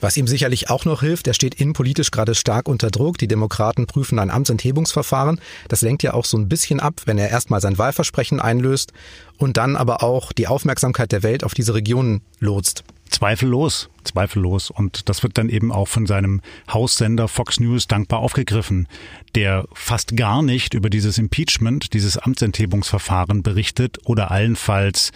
Was 0.01 0.17
ihm 0.17 0.27
sicherlich 0.27 0.71
auch 0.71 0.85
noch 0.85 1.01
hilft, 1.01 1.27
er 1.27 1.35
steht 1.35 1.55
innenpolitisch 1.55 2.11
gerade 2.11 2.35
stark 2.35 2.69
unter 2.69 2.91
Druck. 2.91 3.19
Die 3.19 3.29
Demokraten 3.29 3.87
prüfen 3.87 4.19
ein 4.19 4.31
Amtsenthebungsverfahren. 4.31 5.41
Das 5.69 5.83
lenkt 5.83 6.03
ja 6.03 6.15
auch 6.15 6.25
so 6.25 6.37
ein 6.37 6.49
bisschen 6.49 6.81
ab, 6.81 7.03
wenn 7.07 7.19
er 7.19 7.31
erstmal 7.31 7.61
sein 7.61 7.79
Wahlversprechen 7.79 8.41
einlöst 8.41 8.93
und 9.39 9.57
dann 9.57 9.77
aber 9.77 10.03
auch 10.03 10.33
die 10.33 10.49
Aufmerksamkeit 10.49 11.13
der 11.13 11.23
Welt 11.23 11.45
auf 11.45 11.55
diese 11.55 11.75
Regionen 11.75 12.23
lotst. 12.41 12.85
Zweifellos, 13.09 13.89
zweifellos. 14.05 14.71
Und 14.71 15.09
das 15.09 15.23
wird 15.23 15.39
dann 15.39 15.49
eben 15.49 15.71
auch 15.73 15.89
von 15.89 16.07
seinem 16.07 16.41
Haussender 16.71 17.29
Fox 17.29 17.61
News 17.61 17.87
dankbar 17.87 18.19
aufgegriffen, 18.19 18.89
der 19.35 19.65
fast 19.75 20.17
gar 20.17 20.43
nicht 20.43 20.75
über 20.75 20.91
dieses 20.91 21.19
Impeachment, 21.19 21.95
dieses 21.95 22.19
Amtsenthebungsverfahren 22.19 23.43
berichtet 23.43 23.99
oder 24.05 24.31
allenfalls 24.31 25.13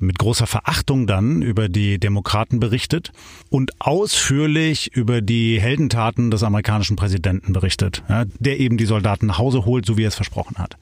mit 0.00 0.18
großer 0.18 0.46
Verachtung 0.46 1.06
dann 1.06 1.42
über 1.42 1.68
die 1.68 1.98
Demokraten 1.98 2.60
berichtet 2.60 3.12
und 3.48 3.72
ausführlich 3.80 4.94
über 4.94 5.20
die 5.20 5.60
Heldentaten 5.60 6.30
des 6.30 6.42
amerikanischen 6.42 6.96
Präsidenten 6.96 7.52
berichtet, 7.52 8.02
ja, 8.08 8.24
der 8.38 8.58
eben 8.60 8.76
die 8.76 8.86
Soldaten 8.86 9.26
nach 9.26 9.38
Hause 9.38 9.64
holt, 9.64 9.86
so 9.86 9.96
wie 9.96 10.04
er 10.04 10.08
es 10.08 10.14
versprochen 10.14 10.58
hat. 10.58 10.76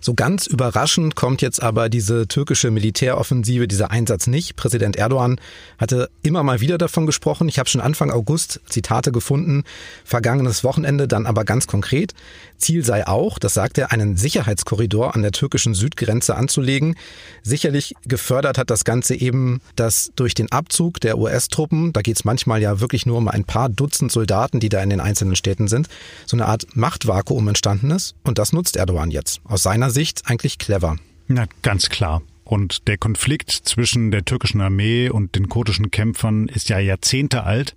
So 0.00 0.14
ganz 0.14 0.46
überraschend 0.46 1.16
kommt 1.16 1.42
jetzt 1.42 1.62
aber 1.62 1.88
diese 1.88 2.28
türkische 2.28 2.70
Militäroffensive, 2.70 3.68
dieser 3.68 3.90
Einsatz 3.90 4.26
nicht. 4.26 4.56
Präsident 4.56 4.96
Erdogan 4.96 5.40
hatte 5.78 6.10
immer 6.22 6.42
mal 6.42 6.60
wieder 6.60 6.78
davon 6.78 7.06
gesprochen. 7.06 7.48
Ich 7.48 7.58
habe 7.58 7.68
schon 7.68 7.80
Anfang 7.80 8.10
August 8.10 8.60
Zitate 8.68 9.12
gefunden, 9.12 9.64
vergangenes 10.04 10.64
Wochenende 10.64 11.08
dann 11.08 11.26
aber 11.26 11.44
ganz 11.44 11.66
konkret. 11.66 12.14
Ziel 12.56 12.84
sei 12.84 13.06
auch, 13.06 13.38
das 13.38 13.54
sagt 13.54 13.78
er, 13.78 13.92
einen 13.92 14.16
Sicherheitskorridor 14.16 15.14
an 15.14 15.22
der 15.22 15.32
türkischen 15.32 15.74
Südgrenze 15.74 16.34
anzulegen. 16.36 16.96
Sicherlich 17.42 17.94
gefördert 18.06 18.58
hat 18.58 18.70
das 18.70 18.84
Ganze 18.84 19.14
eben, 19.14 19.60
dass 19.76 20.10
durch 20.16 20.34
den 20.34 20.50
Abzug 20.50 21.00
der 21.00 21.18
US-Truppen, 21.18 21.92
da 21.92 22.02
geht 22.02 22.16
es 22.16 22.24
manchmal 22.24 22.60
ja 22.60 22.80
wirklich 22.80 23.06
nur 23.06 23.18
um 23.18 23.28
ein 23.28 23.44
paar 23.44 23.68
Dutzend 23.68 24.10
Soldaten, 24.12 24.60
die 24.60 24.68
da 24.68 24.82
in 24.82 24.90
den 24.90 25.00
einzelnen 25.00 25.36
Städten 25.36 25.68
sind, 25.68 25.88
so 26.26 26.36
eine 26.36 26.46
Art 26.46 26.66
Machtvakuum 26.74 27.48
entstanden 27.48 27.90
ist. 27.90 28.14
Und 28.24 28.38
das 28.38 28.52
nutzt 28.52 28.76
Erdogan 28.76 29.10
jetzt. 29.10 29.40
Aus 29.44 29.62
seiner 29.62 29.87
Sicht 29.90 30.22
eigentlich 30.26 30.58
clever. 30.58 30.96
Na, 31.26 31.46
ganz 31.62 31.88
klar. 31.88 32.22
Und 32.48 32.88
der 32.88 32.96
Konflikt 32.96 33.50
zwischen 33.50 34.10
der 34.10 34.24
türkischen 34.24 34.62
Armee 34.62 35.10
und 35.10 35.34
den 35.34 35.50
kurdischen 35.50 35.90
Kämpfern 35.90 36.48
ist 36.48 36.70
ja 36.70 36.78
Jahrzehnte 36.78 37.44
alt. 37.44 37.76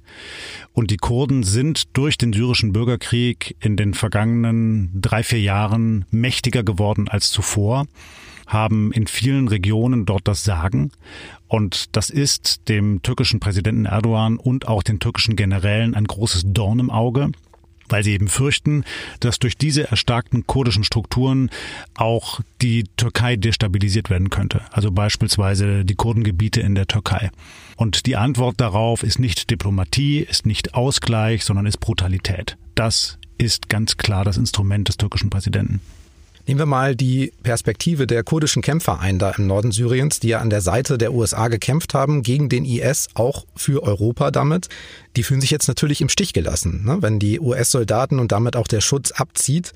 Und 0.72 0.92
die 0.92 0.98
Kurden 0.98 1.44
sind 1.44 1.98
durch 1.98 2.18
den 2.18 2.32
syrischen 2.32 2.72
Bürgerkrieg 2.72 3.58
in 3.60 3.76
den 3.76 3.94
vergangenen 3.94 4.90
drei, 5.02 5.24
vier 5.24 5.42
Jahren 5.42 6.06
mächtiger 6.10 6.64
geworden 6.64 7.10
als 7.10 7.32
zuvor, 7.32 7.86
haben 8.48 8.94
in 8.94 9.08
vielen 9.08 9.50
Regionen 9.50 10.06
dort 10.06 10.26
das 10.26 10.46
Sagen. 10.46 10.92
Und 11.50 11.98
das 11.98 12.10
ist 12.10 12.70
dem 12.70 13.02
türkischen 13.02 13.42
Präsidenten 13.42 13.84
Erdogan 13.84 14.38
und 14.38 14.70
auch 14.70 14.84
den 14.84 15.00
türkischen 15.00 15.36
Generälen 15.36 15.96
ein 15.96 16.06
großes 16.06 16.44
Dorn 16.46 16.80
im 16.80 16.90
Auge 16.92 17.32
weil 17.92 18.04
sie 18.04 18.14
eben 18.14 18.28
fürchten, 18.28 18.84
dass 19.20 19.40
durch 19.40 19.58
diese 19.58 19.90
erstarkten 19.90 20.48
kurdischen 20.48 20.84
Strukturen 20.84 21.50
auch 21.96 22.42
die 22.62 22.86
Türkei 22.98 23.36
destabilisiert 23.36 24.10
werden 24.10 24.30
könnte. 24.30 24.62
Also 24.72 24.92
beispielsweise 24.92 25.86
die 25.86 25.96
Kurdengebiete 25.96 26.62
in 26.62 26.76
der 26.76 26.88
Türkei. 26.88 27.32
Und 27.76 28.06
die 28.06 28.16
Antwort 28.16 28.60
darauf 28.62 29.04
ist 29.04 29.20
nicht 29.20 29.50
Diplomatie, 29.50 30.20
ist 30.20 30.46
nicht 30.46 30.74
Ausgleich, 30.74 31.44
sondern 31.44 31.66
ist 31.66 31.80
Brutalität. 31.80 32.58
Das 32.76 33.18
ist 33.38 33.70
ganz 33.70 33.98
klar 33.98 34.24
das 34.24 34.38
Instrument 34.38 34.88
des 34.88 34.98
türkischen 34.98 35.30
Präsidenten. 35.30 35.82
Nehmen 36.48 36.60
wir 36.60 36.66
mal 36.66 36.96
die 36.96 37.32
Perspektive 37.44 38.08
der 38.08 38.24
kurdischen 38.24 38.62
Kämpfer 38.62 39.00
ein, 39.00 39.20
da 39.20 39.32
im 39.32 39.46
Norden 39.46 39.72
Syriens, 39.72 40.20
die 40.20 40.30
ja 40.30 40.40
an 40.40 40.50
der 40.50 40.62
Seite 40.62 40.98
der 40.98 41.14
USA 41.14 41.48
gekämpft 41.50 41.94
haben, 41.94 42.24
gegen 42.24 42.50
den 42.50 42.66
IS, 42.66 43.10
auch 43.14 43.46
für 43.56 43.84
Europa 43.84 44.32
damit. 44.32 44.68
Die 45.16 45.24
fühlen 45.24 45.42
sich 45.42 45.52
jetzt 45.52 45.68
natürlich 45.68 46.02
im 46.02 46.10
Stich 46.10 46.34
gelassen, 46.34 46.84
ne? 46.86 46.98
wenn 47.02 47.20
die 47.20 47.40
US-Soldaten 47.40 48.20
und 48.20 48.32
damit 48.32 48.56
auch 48.56 48.68
der 48.68 48.82
Schutz 48.82 49.12
abzieht. 49.12 49.74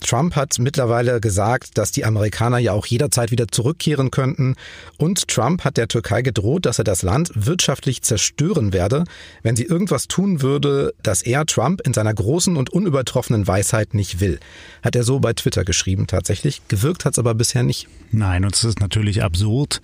Trump 0.00 0.36
hat 0.36 0.58
mittlerweile 0.58 1.20
gesagt, 1.20 1.76
dass 1.76 1.92
die 1.92 2.04
Amerikaner 2.04 2.58
ja 2.58 2.72
auch 2.72 2.86
jederzeit 2.86 3.30
wieder 3.30 3.48
zurückkehren 3.48 4.10
könnten. 4.10 4.54
Und 4.96 5.28
Trump 5.28 5.64
hat 5.64 5.76
der 5.76 5.88
Türkei 5.88 6.22
gedroht, 6.22 6.66
dass 6.66 6.78
er 6.78 6.84
das 6.84 7.02
Land 7.02 7.30
wirtschaftlich 7.34 8.02
zerstören 8.02 8.72
werde, 8.72 9.04
wenn 9.42 9.56
sie 9.56 9.64
irgendwas 9.64 10.08
tun 10.08 10.42
würde, 10.42 10.94
das 11.02 11.22
er 11.22 11.46
Trump 11.46 11.80
in 11.80 11.94
seiner 11.94 12.14
großen 12.14 12.56
und 12.56 12.70
unübertroffenen 12.70 13.46
Weisheit 13.46 13.94
nicht 13.94 14.20
will. 14.20 14.38
Hat 14.82 14.96
er 14.96 15.02
so 15.02 15.20
bei 15.20 15.32
Twitter 15.32 15.64
geschrieben 15.64 16.06
tatsächlich. 16.06 16.62
Gewirkt 16.68 17.04
hat 17.04 17.14
es 17.14 17.18
aber 17.18 17.34
bisher 17.34 17.62
nicht. 17.62 17.88
Nein, 18.10 18.44
und 18.44 18.54
es 18.54 18.64
ist 18.64 18.80
natürlich 18.80 19.22
absurd. 19.22 19.80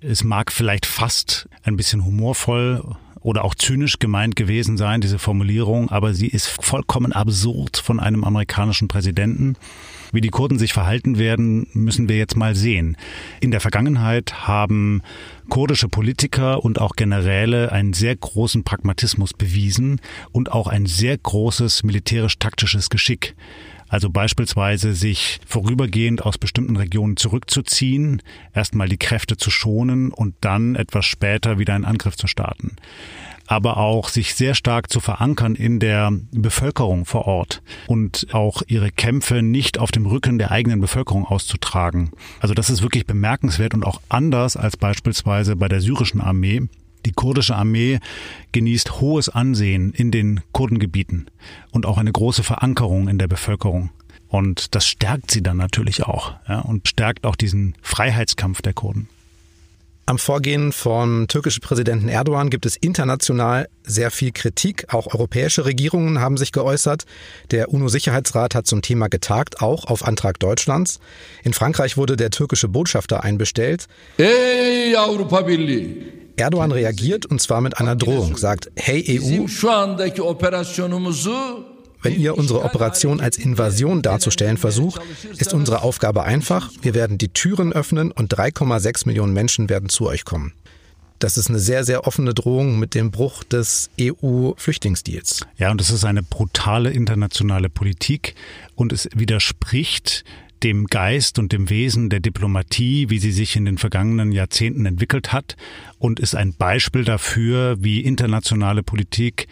Es 0.00 0.22
mag 0.24 0.52
vielleicht 0.52 0.86
fast 0.86 1.48
ein 1.64 1.76
bisschen 1.76 2.04
humorvoll 2.04 2.96
oder 3.26 3.44
auch 3.44 3.56
zynisch 3.56 3.98
gemeint 3.98 4.36
gewesen 4.36 4.76
sein, 4.76 5.00
diese 5.00 5.18
Formulierung, 5.18 5.90
aber 5.90 6.14
sie 6.14 6.28
ist 6.28 6.46
vollkommen 6.46 7.12
absurd 7.12 7.76
von 7.76 7.98
einem 7.98 8.22
amerikanischen 8.22 8.86
Präsidenten. 8.86 9.56
Wie 10.12 10.20
die 10.20 10.28
Kurden 10.28 10.60
sich 10.60 10.72
verhalten 10.72 11.18
werden, 11.18 11.66
müssen 11.72 12.08
wir 12.08 12.18
jetzt 12.18 12.36
mal 12.36 12.54
sehen. 12.54 12.96
In 13.40 13.50
der 13.50 13.58
Vergangenheit 13.58 14.46
haben 14.46 15.02
kurdische 15.48 15.88
Politiker 15.88 16.64
und 16.64 16.80
auch 16.80 16.94
Generäle 16.94 17.72
einen 17.72 17.94
sehr 17.94 18.14
großen 18.14 18.62
Pragmatismus 18.62 19.34
bewiesen 19.34 20.00
und 20.30 20.52
auch 20.52 20.68
ein 20.68 20.86
sehr 20.86 21.18
großes 21.18 21.82
militärisch-taktisches 21.82 22.90
Geschick. 22.90 23.34
Also 23.88 24.10
beispielsweise 24.10 24.94
sich 24.94 25.40
vorübergehend 25.46 26.24
aus 26.24 26.38
bestimmten 26.38 26.76
Regionen 26.76 27.16
zurückzuziehen, 27.16 28.22
erstmal 28.54 28.88
die 28.88 28.98
Kräfte 28.98 29.36
zu 29.36 29.50
schonen 29.50 30.12
und 30.12 30.34
dann 30.40 30.74
etwas 30.74 31.06
später 31.06 31.58
wieder 31.58 31.74
einen 31.74 31.84
Angriff 31.84 32.16
zu 32.16 32.26
starten 32.26 32.76
aber 33.46 33.76
auch 33.76 34.08
sich 34.08 34.34
sehr 34.34 34.54
stark 34.54 34.90
zu 34.90 35.00
verankern 35.00 35.54
in 35.54 35.78
der 35.78 36.12
Bevölkerung 36.32 37.04
vor 37.04 37.26
Ort 37.26 37.62
und 37.86 38.26
auch 38.32 38.62
ihre 38.66 38.90
Kämpfe 38.90 39.42
nicht 39.42 39.78
auf 39.78 39.90
dem 39.90 40.06
Rücken 40.06 40.38
der 40.38 40.50
eigenen 40.50 40.80
Bevölkerung 40.80 41.24
auszutragen. 41.24 42.10
Also 42.40 42.54
das 42.54 42.70
ist 42.70 42.82
wirklich 42.82 43.06
bemerkenswert 43.06 43.74
und 43.74 43.84
auch 43.84 44.00
anders 44.08 44.56
als 44.56 44.76
beispielsweise 44.76 45.56
bei 45.56 45.68
der 45.68 45.80
syrischen 45.80 46.20
Armee, 46.20 46.62
die 47.06 47.12
kurdische 47.12 47.54
Armee 47.54 48.00
genießt 48.52 49.00
hohes 49.00 49.28
Ansehen 49.28 49.92
in 49.92 50.10
den 50.10 50.40
Kurdengebieten 50.52 51.30
und 51.70 51.86
auch 51.86 51.98
eine 51.98 52.12
große 52.12 52.42
Verankerung 52.42 53.08
in 53.08 53.18
der 53.18 53.28
Bevölkerung. 53.28 53.90
Und 54.28 54.74
das 54.74 54.86
stärkt 54.86 55.30
sie 55.30 55.42
dann 55.42 55.56
natürlich 55.56 56.02
auch 56.02 56.34
ja, 56.48 56.60
und 56.60 56.88
stärkt 56.88 57.24
auch 57.24 57.36
diesen 57.36 57.76
Freiheitskampf 57.80 58.60
der 58.60 58.74
Kurden. 58.74 59.08
Am 60.08 60.18
Vorgehen 60.18 60.70
vom 60.70 61.26
türkischen 61.26 61.62
Präsidenten 61.62 62.08
Erdogan 62.08 62.48
gibt 62.48 62.64
es 62.64 62.76
international 62.76 63.68
sehr 63.82 64.12
viel 64.12 64.30
Kritik. 64.30 64.94
Auch 64.94 65.12
europäische 65.12 65.64
Regierungen 65.64 66.20
haben 66.20 66.36
sich 66.36 66.52
geäußert. 66.52 67.06
Der 67.50 67.72
UNO-Sicherheitsrat 67.72 68.54
hat 68.54 68.68
zum 68.68 68.82
Thema 68.82 69.08
getagt, 69.08 69.60
auch 69.60 69.86
auf 69.86 70.06
Antrag 70.06 70.38
Deutschlands. 70.38 71.00
In 71.42 71.54
Frankreich 71.54 71.96
wurde 71.96 72.16
der 72.16 72.30
türkische 72.30 72.68
Botschafter 72.68 73.24
einbestellt. 73.24 73.86
Ey 74.18 74.94
Avrupa 74.94 75.40
Birliği! 75.40 76.15
Erdogan 76.36 76.72
reagiert 76.72 77.26
und 77.26 77.40
zwar 77.40 77.60
mit 77.60 77.78
einer 77.78 77.96
Drohung, 77.96 78.36
sagt, 78.36 78.70
hey 78.76 79.20
EU, 79.20 79.46
wenn 82.02 82.20
ihr 82.20 82.38
unsere 82.38 82.62
Operation 82.62 83.20
als 83.20 83.36
Invasion 83.36 84.02
darzustellen 84.02 84.58
versucht, 84.58 85.00
ist 85.38 85.52
unsere 85.52 85.82
Aufgabe 85.82 86.22
einfach. 86.22 86.70
Wir 86.82 86.94
werden 86.94 87.18
die 87.18 87.28
Türen 87.28 87.72
öffnen 87.72 88.12
und 88.12 88.32
3,6 88.32 89.06
Millionen 89.06 89.32
Menschen 89.32 89.68
werden 89.68 89.88
zu 89.88 90.06
euch 90.06 90.24
kommen. 90.24 90.52
Das 91.18 91.38
ist 91.38 91.48
eine 91.48 91.58
sehr, 91.58 91.84
sehr 91.84 92.06
offene 92.06 92.34
Drohung 92.34 92.78
mit 92.78 92.94
dem 92.94 93.10
Bruch 93.10 93.42
des 93.42 93.88
EU-Flüchtlingsdeals. 93.98 95.46
Ja, 95.56 95.70
und 95.70 95.80
es 95.80 95.88
ist 95.88 96.04
eine 96.04 96.22
brutale 96.22 96.90
internationale 96.90 97.70
Politik 97.70 98.34
und 98.74 98.92
es 98.92 99.08
widerspricht 99.14 100.24
dem 100.62 100.86
Geist 100.86 101.38
und 101.38 101.52
dem 101.52 101.70
Wesen 101.70 102.08
der 102.10 102.20
Diplomatie, 102.20 103.10
wie 103.10 103.18
sie 103.18 103.32
sich 103.32 103.56
in 103.56 103.64
den 103.64 103.78
vergangenen 103.78 104.32
Jahrzehnten 104.32 104.86
entwickelt 104.86 105.32
hat 105.32 105.56
und 105.98 106.20
ist 106.20 106.34
ein 106.34 106.54
Beispiel 106.54 107.04
dafür, 107.04 107.76
wie 107.80 108.00
internationale 108.00 108.82
Politik 108.82 109.46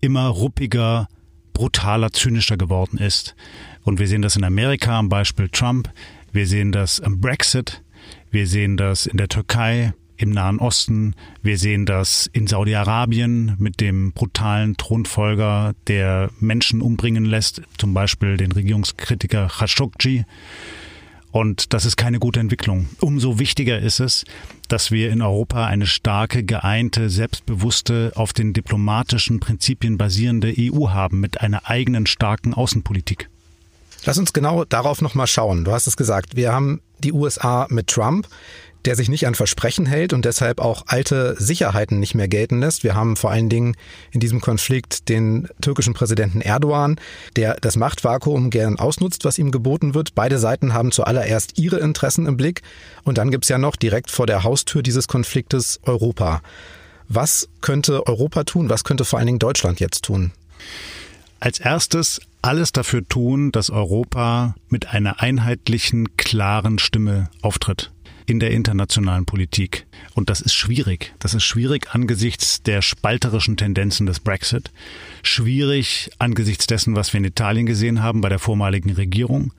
immer 0.00 0.26
ruppiger, 0.28 1.08
brutaler, 1.52 2.12
zynischer 2.12 2.56
geworden 2.56 2.98
ist. 2.98 3.34
Und 3.82 3.98
wir 3.98 4.08
sehen 4.08 4.22
das 4.22 4.36
in 4.36 4.44
Amerika 4.44 4.98
am 4.98 5.08
Beispiel 5.08 5.48
Trump, 5.48 5.90
wir 6.32 6.46
sehen 6.46 6.72
das 6.72 7.00
am 7.00 7.20
Brexit, 7.20 7.82
wir 8.30 8.46
sehen 8.46 8.76
das 8.76 9.06
in 9.06 9.16
der 9.16 9.28
Türkei, 9.28 9.92
im 10.16 10.30
Nahen 10.30 10.58
Osten, 10.58 11.14
wir 11.42 11.58
sehen 11.58 11.86
das 11.86 12.28
in 12.32 12.46
Saudi-Arabien 12.46 13.56
mit 13.58 13.80
dem 13.80 14.12
brutalen 14.12 14.76
Thronfolger, 14.76 15.74
der 15.86 16.30
Menschen 16.40 16.82
umbringen 16.82 17.24
lässt, 17.24 17.62
zum 17.78 17.94
Beispiel 17.94 18.36
den 18.36 18.52
Regierungskritiker 18.52 19.48
Khashoggi. 19.48 20.24
Und 21.32 21.74
das 21.74 21.84
ist 21.84 21.96
keine 21.96 22.18
gute 22.18 22.40
Entwicklung. 22.40 22.88
Umso 23.00 23.38
wichtiger 23.38 23.78
ist 23.78 24.00
es, 24.00 24.24
dass 24.68 24.90
wir 24.90 25.10
in 25.10 25.20
Europa 25.20 25.66
eine 25.66 25.86
starke, 25.86 26.44
geeinte, 26.44 27.10
selbstbewusste, 27.10 28.12
auf 28.14 28.32
den 28.32 28.54
diplomatischen 28.54 29.38
Prinzipien 29.38 29.98
basierende 29.98 30.54
EU 30.58 30.88
haben 30.88 31.20
mit 31.20 31.42
einer 31.42 31.68
eigenen 31.68 32.06
starken 32.06 32.54
Außenpolitik. 32.54 33.28
Lass 34.06 34.18
uns 34.18 34.32
genau 34.32 34.64
darauf 34.64 35.02
nochmal 35.02 35.26
schauen. 35.26 35.64
Du 35.64 35.72
hast 35.72 35.86
es 35.86 35.96
gesagt, 35.96 36.36
wir 36.36 36.52
haben 36.52 36.80
die 37.00 37.12
USA 37.12 37.66
mit 37.68 37.88
Trump 37.88 38.28
der 38.86 38.94
sich 38.94 39.08
nicht 39.08 39.26
an 39.26 39.34
Versprechen 39.34 39.84
hält 39.84 40.12
und 40.12 40.24
deshalb 40.24 40.60
auch 40.60 40.84
alte 40.86 41.34
Sicherheiten 41.38 41.98
nicht 41.98 42.14
mehr 42.14 42.28
gelten 42.28 42.60
lässt. 42.60 42.84
Wir 42.84 42.94
haben 42.94 43.16
vor 43.16 43.30
allen 43.30 43.48
Dingen 43.48 43.76
in 44.12 44.20
diesem 44.20 44.40
Konflikt 44.40 45.08
den 45.08 45.48
türkischen 45.60 45.92
Präsidenten 45.92 46.40
Erdogan, 46.40 46.96
der 47.34 47.56
das 47.60 47.76
Machtvakuum 47.76 48.50
gern 48.50 48.78
ausnutzt, 48.78 49.24
was 49.24 49.38
ihm 49.38 49.50
geboten 49.50 49.94
wird. 49.94 50.14
Beide 50.14 50.38
Seiten 50.38 50.72
haben 50.72 50.92
zuallererst 50.92 51.58
ihre 51.58 51.78
Interessen 51.78 52.26
im 52.26 52.36
Blick. 52.36 52.62
Und 53.02 53.18
dann 53.18 53.30
gibt's 53.30 53.48
ja 53.48 53.58
noch 53.58 53.74
direkt 53.74 54.10
vor 54.10 54.26
der 54.26 54.44
Haustür 54.44 54.82
dieses 54.82 55.08
Konfliktes 55.08 55.80
Europa. 55.82 56.40
Was 57.08 57.48
könnte 57.60 58.06
Europa 58.06 58.44
tun? 58.44 58.70
Was 58.70 58.84
könnte 58.84 59.04
vor 59.04 59.18
allen 59.18 59.26
Dingen 59.26 59.38
Deutschland 59.40 59.80
jetzt 59.80 60.04
tun? 60.04 60.32
Als 61.40 61.58
erstes 61.58 62.20
alles 62.40 62.70
dafür 62.70 63.06
tun, 63.06 63.50
dass 63.50 63.70
Europa 63.70 64.54
mit 64.68 64.88
einer 64.88 65.20
einheitlichen, 65.20 66.16
klaren 66.16 66.78
Stimme 66.78 67.28
auftritt 67.42 67.90
in 68.26 68.40
der 68.40 68.50
internationalen 68.50 69.24
Politik. 69.24 69.86
Und 70.14 70.28
das 70.28 70.40
ist 70.40 70.54
schwierig. 70.54 71.14
Das 71.18 71.34
ist 71.34 71.44
schwierig 71.44 71.94
angesichts 71.94 72.62
der 72.62 72.82
spalterischen 72.82 73.56
Tendenzen 73.56 74.06
des 74.06 74.20
Brexit. 74.20 74.72
Schwierig 75.22 76.10
angesichts 76.18 76.66
dessen, 76.66 76.96
was 76.96 77.12
wir 77.12 77.18
in 77.18 77.24
Italien 77.24 77.66
gesehen 77.66 78.02
haben 78.02 78.20
bei 78.20 78.28
der 78.28 78.38
vormaligen 78.38 78.92
Regierung. 78.92 79.52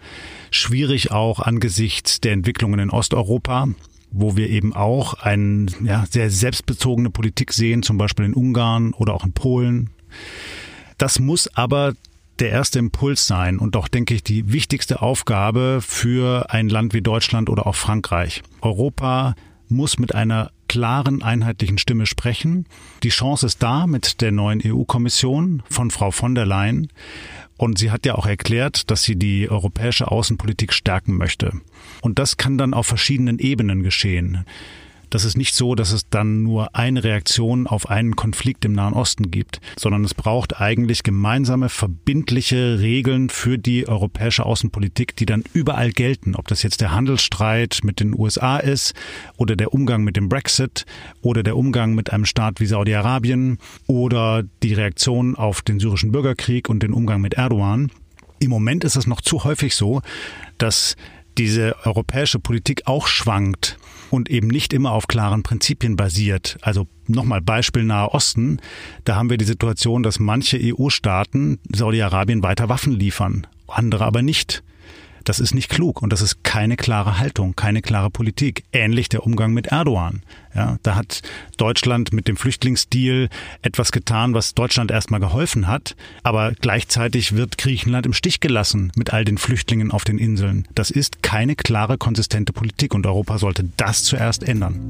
Schwierig 0.51 1.11
auch 1.11 1.39
angesichts 1.39 2.19
der 2.21 2.33
Entwicklungen 2.33 2.79
in 2.79 2.89
Osteuropa 2.89 3.69
wo 4.09 4.37
wir 4.37 4.49
eben 4.49 4.73
auch 4.73 5.15
eine 5.15 5.65
ja, 5.83 6.05
sehr 6.09 6.31
selbstbezogene 6.31 7.09
Politik 7.09 7.51
sehen, 7.51 7.83
zum 7.83 7.97
Beispiel 7.97 8.23
in 8.23 8.33
Ungarn 8.33 8.93
oder 8.93 9.13
auch 9.13 9.25
in 9.25 9.33
Polen. 9.33 9.89
Das 10.97 11.19
muss 11.19 11.47
aber 11.55 11.93
der 12.39 12.49
erste 12.49 12.79
Impuls 12.79 13.27
sein 13.27 13.59
und 13.59 13.75
doch, 13.75 13.87
denke 13.87 14.13
ich, 14.13 14.23
die 14.23 14.51
wichtigste 14.51 15.01
Aufgabe 15.01 15.79
für 15.81 16.51
ein 16.51 16.69
Land 16.69 16.93
wie 16.93 17.01
Deutschland 17.01 17.49
oder 17.49 17.67
auch 17.67 17.75
Frankreich. 17.75 18.43
Europa 18.61 19.35
muss 19.69 19.99
mit 19.99 20.15
einer 20.15 20.51
klaren, 20.67 21.23
einheitlichen 21.23 21.77
Stimme 21.77 22.05
sprechen. 22.05 22.65
Die 23.03 23.09
Chance 23.09 23.45
ist 23.45 23.63
da 23.63 23.87
mit 23.87 24.21
der 24.21 24.31
neuen 24.31 24.61
EU-Kommission 24.63 25.63
von 25.69 25.91
Frau 25.91 26.11
von 26.11 26.35
der 26.35 26.45
Leyen. 26.45 26.89
Und 27.57 27.79
sie 27.79 27.89
hat 27.89 28.05
ja 28.05 28.15
auch 28.15 28.27
erklärt, 28.27 28.91
dass 28.91 29.03
sie 29.03 29.15
die 29.15 29.49
europäische 29.49 30.11
Außenpolitik 30.11 30.73
stärken 30.73 31.17
möchte. 31.17 31.53
Und 32.01 32.19
das 32.19 32.37
kann 32.37 32.57
dann 32.57 32.73
auf 32.73 32.85
verschiedenen 32.85 33.39
Ebenen 33.39 33.81
geschehen. 33.81 34.45
Das 35.09 35.23
ist 35.23 35.37
nicht 35.37 35.55
so, 35.55 35.73
dass 35.73 35.93
es 35.93 36.09
dann 36.09 36.43
nur 36.43 36.75
eine 36.75 37.03
Reaktion 37.03 37.65
auf 37.65 37.89
einen 37.89 38.15
Konflikt 38.15 38.65
im 38.65 38.73
Nahen 38.73 38.93
Osten 38.93 39.31
gibt, 39.31 39.61
sondern 39.77 40.03
es 40.03 40.13
braucht 40.13 40.59
eigentlich 40.59 41.03
gemeinsame, 41.03 41.69
verbindliche 41.69 42.79
Regeln 42.79 43.29
für 43.29 43.57
die 43.57 43.87
europäische 43.87 44.45
Außenpolitik, 44.45 45.15
die 45.15 45.25
dann 45.25 45.43
überall 45.53 45.91
gelten. 45.91 46.35
Ob 46.35 46.47
das 46.47 46.61
jetzt 46.61 46.81
der 46.81 46.91
Handelsstreit 46.91 47.79
mit 47.83 48.01
den 48.01 48.13
USA 48.17 48.57
ist 48.57 48.93
oder 49.37 49.55
der 49.55 49.73
Umgang 49.73 50.03
mit 50.03 50.17
dem 50.17 50.27
Brexit 50.27 50.85
oder 51.21 51.41
der 51.41 51.55
Umgang 51.55 51.95
mit 51.95 52.11
einem 52.11 52.25
Staat 52.25 52.59
wie 52.59 52.65
Saudi-Arabien 52.65 53.59
oder 53.87 54.43
die 54.61 54.73
Reaktion 54.73 55.35
auf 55.35 55.61
den 55.61 55.79
syrischen 55.79 56.11
Bürgerkrieg 56.11 56.69
und 56.69 56.83
den 56.83 56.91
Umgang 56.91 57.21
mit 57.21 57.35
Erdogan. 57.35 57.91
Im 58.39 58.49
Moment 58.49 58.83
ist 58.83 58.97
es 58.97 59.07
noch 59.07 59.21
zu 59.21 59.45
häufig 59.45 59.73
so, 59.73 60.01
dass 60.57 60.95
diese 61.37 61.75
europäische 61.85 62.39
Politik 62.39 62.83
auch 62.85 63.07
schwankt 63.07 63.76
und 64.11 64.29
eben 64.29 64.47
nicht 64.47 64.73
immer 64.73 64.91
auf 64.91 65.07
klaren 65.07 65.43
Prinzipien 65.43 65.95
basiert. 65.95 66.57
Also 66.61 66.87
nochmal 67.07 67.41
Beispiel 67.41 67.83
Nahe 67.83 68.09
Osten. 68.13 68.59
Da 69.03 69.15
haben 69.15 69.29
wir 69.29 69.37
die 69.37 69.45
Situation, 69.45 70.03
dass 70.03 70.19
manche 70.19 70.59
EU-Staaten 70.61 71.59
Saudi-Arabien 71.73 72.43
weiter 72.43 72.69
Waffen 72.69 72.93
liefern, 72.93 73.47
andere 73.67 74.05
aber 74.05 74.21
nicht. 74.21 74.63
Das 75.27 75.41
ist 75.41 75.53
nicht 75.53 75.67
klug 75.67 76.01
und 76.01 76.13
das 76.13 76.21
ist 76.21 76.45
keine 76.45 76.77
klare 76.77 77.19
Haltung, 77.19 77.53
keine 77.53 77.81
klare 77.81 78.09
Politik. 78.09 78.63
Ähnlich 78.71 79.09
der 79.09 79.25
Umgang 79.25 79.51
mit 79.51 79.67
Erdogan. 79.67 80.23
Ja, 80.55 80.77
da 80.83 80.95
hat 80.95 81.21
Deutschland 81.57 82.13
mit 82.13 82.29
dem 82.29 82.37
Flüchtlingsdeal 82.37 83.27
etwas 83.61 83.91
getan, 83.91 84.33
was 84.33 84.55
Deutschland 84.55 84.89
erstmal 84.89 85.19
geholfen 85.19 85.67
hat, 85.67 85.97
aber 86.23 86.53
gleichzeitig 86.53 87.35
wird 87.35 87.57
Griechenland 87.57 88.05
im 88.05 88.13
Stich 88.13 88.39
gelassen 88.39 88.93
mit 88.95 89.11
all 89.11 89.25
den 89.25 89.37
Flüchtlingen 89.37 89.91
auf 89.91 90.05
den 90.05 90.17
Inseln. 90.17 90.65
Das 90.75 90.91
ist 90.91 91.21
keine 91.23 91.57
klare, 91.57 91.97
konsistente 91.97 92.53
Politik 92.53 92.93
und 92.93 93.05
Europa 93.05 93.37
sollte 93.37 93.65
das 93.75 94.05
zuerst 94.05 94.47
ändern. 94.47 94.89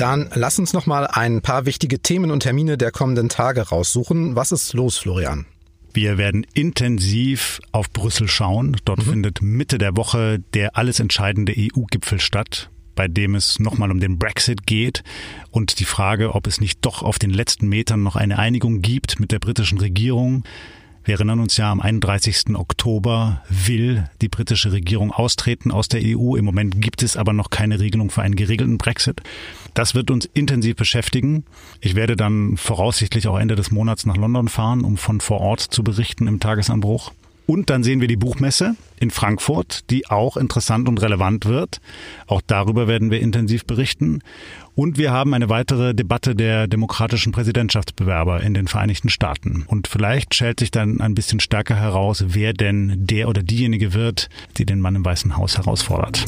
Dann 0.00 0.30
lass 0.34 0.58
uns 0.58 0.72
noch 0.72 0.86
mal 0.86 1.06
ein 1.06 1.42
paar 1.42 1.66
wichtige 1.66 2.00
Themen 2.00 2.30
und 2.30 2.40
Termine 2.40 2.78
der 2.78 2.90
kommenden 2.90 3.28
Tage 3.28 3.68
raussuchen. 3.68 4.34
Was 4.34 4.50
ist 4.50 4.72
los, 4.72 4.96
Florian? 4.96 5.44
Wir 5.92 6.16
werden 6.16 6.46
intensiv 6.54 7.60
auf 7.72 7.90
Brüssel 7.90 8.26
schauen. 8.26 8.78
Dort 8.86 9.00
mhm. 9.00 9.10
findet 9.10 9.42
Mitte 9.42 9.76
der 9.76 9.98
Woche 9.98 10.38
der 10.54 10.78
alles 10.78 11.00
entscheidende 11.00 11.52
EU-Gipfel 11.54 12.18
statt 12.18 12.70
bei 12.96 13.08
dem 13.08 13.34
es 13.34 13.58
nochmal 13.58 13.90
um 13.90 13.98
den 13.98 14.18
Brexit 14.18 14.66
geht 14.66 15.04
und 15.50 15.80
die 15.80 15.86
Frage, 15.86 16.34
ob 16.34 16.46
es 16.46 16.60
nicht 16.60 16.80
doch 16.82 17.02
auf 17.02 17.18
den 17.18 17.30
letzten 17.30 17.66
Metern 17.66 18.02
noch 18.02 18.14
eine 18.14 18.38
Einigung 18.38 18.82
gibt 18.82 19.20
mit 19.20 19.32
der 19.32 19.38
britischen 19.38 19.78
Regierung. 19.78 20.44
Wir 21.02 21.14
erinnern 21.14 21.40
uns 21.40 21.56
ja, 21.56 21.70
am 21.70 21.80
31. 21.80 22.54
Oktober 22.54 23.42
will 23.48 24.08
die 24.20 24.28
britische 24.28 24.72
Regierung 24.72 25.12
austreten 25.12 25.70
aus 25.70 25.88
der 25.88 26.02
EU. 26.04 26.36
Im 26.36 26.44
Moment 26.44 26.80
gibt 26.82 27.02
es 27.02 27.16
aber 27.16 27.32
noch 27.32 27.48
keine 27.48 27.80
Regelung 27.80 28.10
für 28.10 28.20
einen 28.20 28.36
geregelten 28.36 28.76
Brexit. 28.76 29.22
Das 29.72 29.94
wird 29.94 30.10
uns 30.10 30.26
intensiv 30.34 30.76
beschäftigen. 30.76 31.44
Ich 31.80 31.94
werde 31.94 32.16
dann 32.16 32.56
voraussichtlich 32.58 33.28
auch 33.28 33.38
Ende 33.38 33.56
des 33.56 33.70
Monats 33.70 34.04
nach 34.04 34.16
London 34.16 34.48
fahren, 34.48 34.84
um 34.84 34.98
von 34.98 35.20
vor 35.20 35.40
Ort 35.40 35.60
zu 35.60 35.82
berichten 35.82 36.26
im 36.26 36.38
Tagesanbruch. 36.38 37.12
Und 37.50 37.68
dann 37.68 37.82
sehen 37.82 38.00
wir 38.00 38.06
die 38.06 38.16
Buchmesse 38.16 38.76
in 39.00 39.10
Frankfurt, 39.10 39.90
die 39.90 40.08
auch 40.08 40.36
interessant 40.36 40.88
und 40.88 41.02
relevant 41.02 41.46
wird. 41.46 41.80
Auch 42.28 42.42
darüber 42.46 42.86
werden 42.86 43.10
wir 43.10 43.20
intensiv 43.20 43.64
berichten. 43.64 44.20
Und 44.74 44.98
wir 44.98 45.12
haben 45.12 45.34
eine 45.34 45.48
weitere 45.48 45.94
Debatte 45.94 46.34
der 46.34 46.66
demokratischen 46.66 47.32
Präsidentschaftsbewerber 47.32 48.40
in 48.42 48.54
den 48.54 48.68
Vereinigten 48.68 49.08
Staaten. 49.08 49.64
Und 49.66 49.88
vielleicht 49.88 50.34
schält 50.34 50.60
sich 50.60 50.70
dann 50.70 51.00
ein 51.00 51.14
bisschen 51.14 51.40
stärker 51.40 51.76
heraus, 51.76 52.24
wer 52.28 52.52
denn 52.52 53.06
der 53.06 53.28
oder 53.28 53.42
diejenige 53.42 53.94
wird, 53.94 54.28
die 54.56 54.66
den 54.66 54.80
Mann 54.80 54.96
im 54.96 55.04
Weißen 55.04 55.36
Haus 55.36 55.58
herausfordert. 55.58 56.24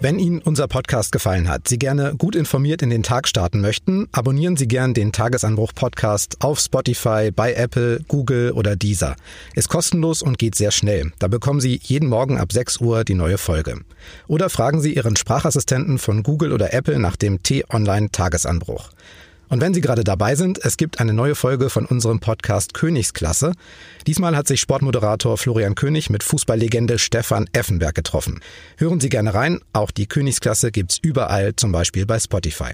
Wenn 0.00 0.20
Ihnen 0.20 0.40
unser 0.40 0.68
Podcast 0.68 1.10
gefallen 1.10 1.48
hat, 1.48 1.66
Sie 1.66 1.76
gerne 1.76 2.14
gut 2.16 2.36
informiert 2.36 2.82
in 2.82 2.90
den 2.90 3.02
Tag 3.02 3.26
starten 3.26 3.60
möchten, 3.60 4.06
abonnieren 4.12 4.56
Sie 4.56 4.68
gern 4.68 4.94
den 4.94 5.10
Tagesanbruch 5.10 5.74
Podcast 5.74 6.36
auf 6.38 6.60
Spotify, 6.60 7.32
bei 7.34 7.52
Apple, 7.54 8.04
Google 8.06 8.52
oder 8.52 8.76
Deezer. 8.76 9.16
Ist 9.56 9.68
kostenlos 9.68 10.22
und 10.22 10.38
geht 10.38 10.54
sehr 10.54 10.70
schnell. 10.70 11.10
Da 11.18 11.26
bekommen 11.26 11.60
Sie 11.60 11.80
jeden 11.82 12.08
Morgen 12.08 12.38
ab 12.38 12.52
6 12.52 12.80
Uhr 12.80 13.02
die 13.02 13.14
neue 13.16 13.38
Folge. 13.38 13.80
Oder 14.28 14.50
fragen 14.50 14.80
Sie 14.80 14.94
Ihren 14.94 15.16
Sprachassistenten 15.16 15.98
von 15.98 16.22
Google 16.22 16.52
oder 16.52 16.72
Apple 16.72 17.00
nach 17.00 17.16
dem 17.16 17.42
T-Online 17.42 18.12
Tagesanbruch. 18.12 18.90
Und 19.48 19.60
wenn 19.60 19.74
Sie 19.74 19.80
gerade 19.80 20.04
dabei 20.04 20.34
sind, 20.34 20.58
es 20.62 20.76
gibt 20.76 21.00
eine 21.00 21.12
neue 21.12 21.34
Folge 21.34 21.70
von 21.70 21.86
unserem 21.86 22.20
Podcast 22.20 22.74
Königsklasse. 22.74 23.52
Diesmal 24.06 24.36
hat 24.36 24.46
sich 24.46 24.60
Sportmoderator 24.60 25.38
Florian 25.38 25.74
König 25.74 26.10
mit 26.10 26.22
Fußballlegende 26.22 26.98
Stefan 26.98 27.48
Effenberg 27.52 27.94
getroffen. 27.94 28.40
Hören 28.76 29.00
Sie 29.00 29.08
gerne 29.08 29.34
rein, 29.34 29.60
auch 29.72 29.90
die 29.90 30.06
Königsklasse 30.06 30.70
gibt's 30.70 30.98
überall, 31.00 31.56
zum 31.56 31.72
Beispiel 31.72 32.06
bei 32.06 32.18
Spotify. 32.18 32.72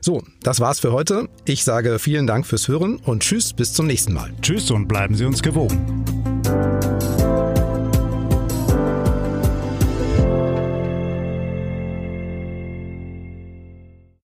So, 0.00 0.22
das 0.42 0.60
war's 0.60 0.80
für 0.80 0.92
heute. 0.92 1.28
Ich 1.44 1.64
sage 1.64 1.98
vielen 1.98 2.26
Dank 2.26 2.46
fürs 2.46 2.68
Hören 2.68 2.96
und 2.96 3.22
tschüss 3.22 3.52
bis 3.52 3.72
zum 3.72 3.86
nächsten 3.86 4.12
Mal. 4.12 4.32
Tschüss 4.40 4.70
und 4.70 4.88
bleiben 4.88 5.14
Sie 5.14 5.24
uns 5.24 5.42
gewogen. 5.42 6.04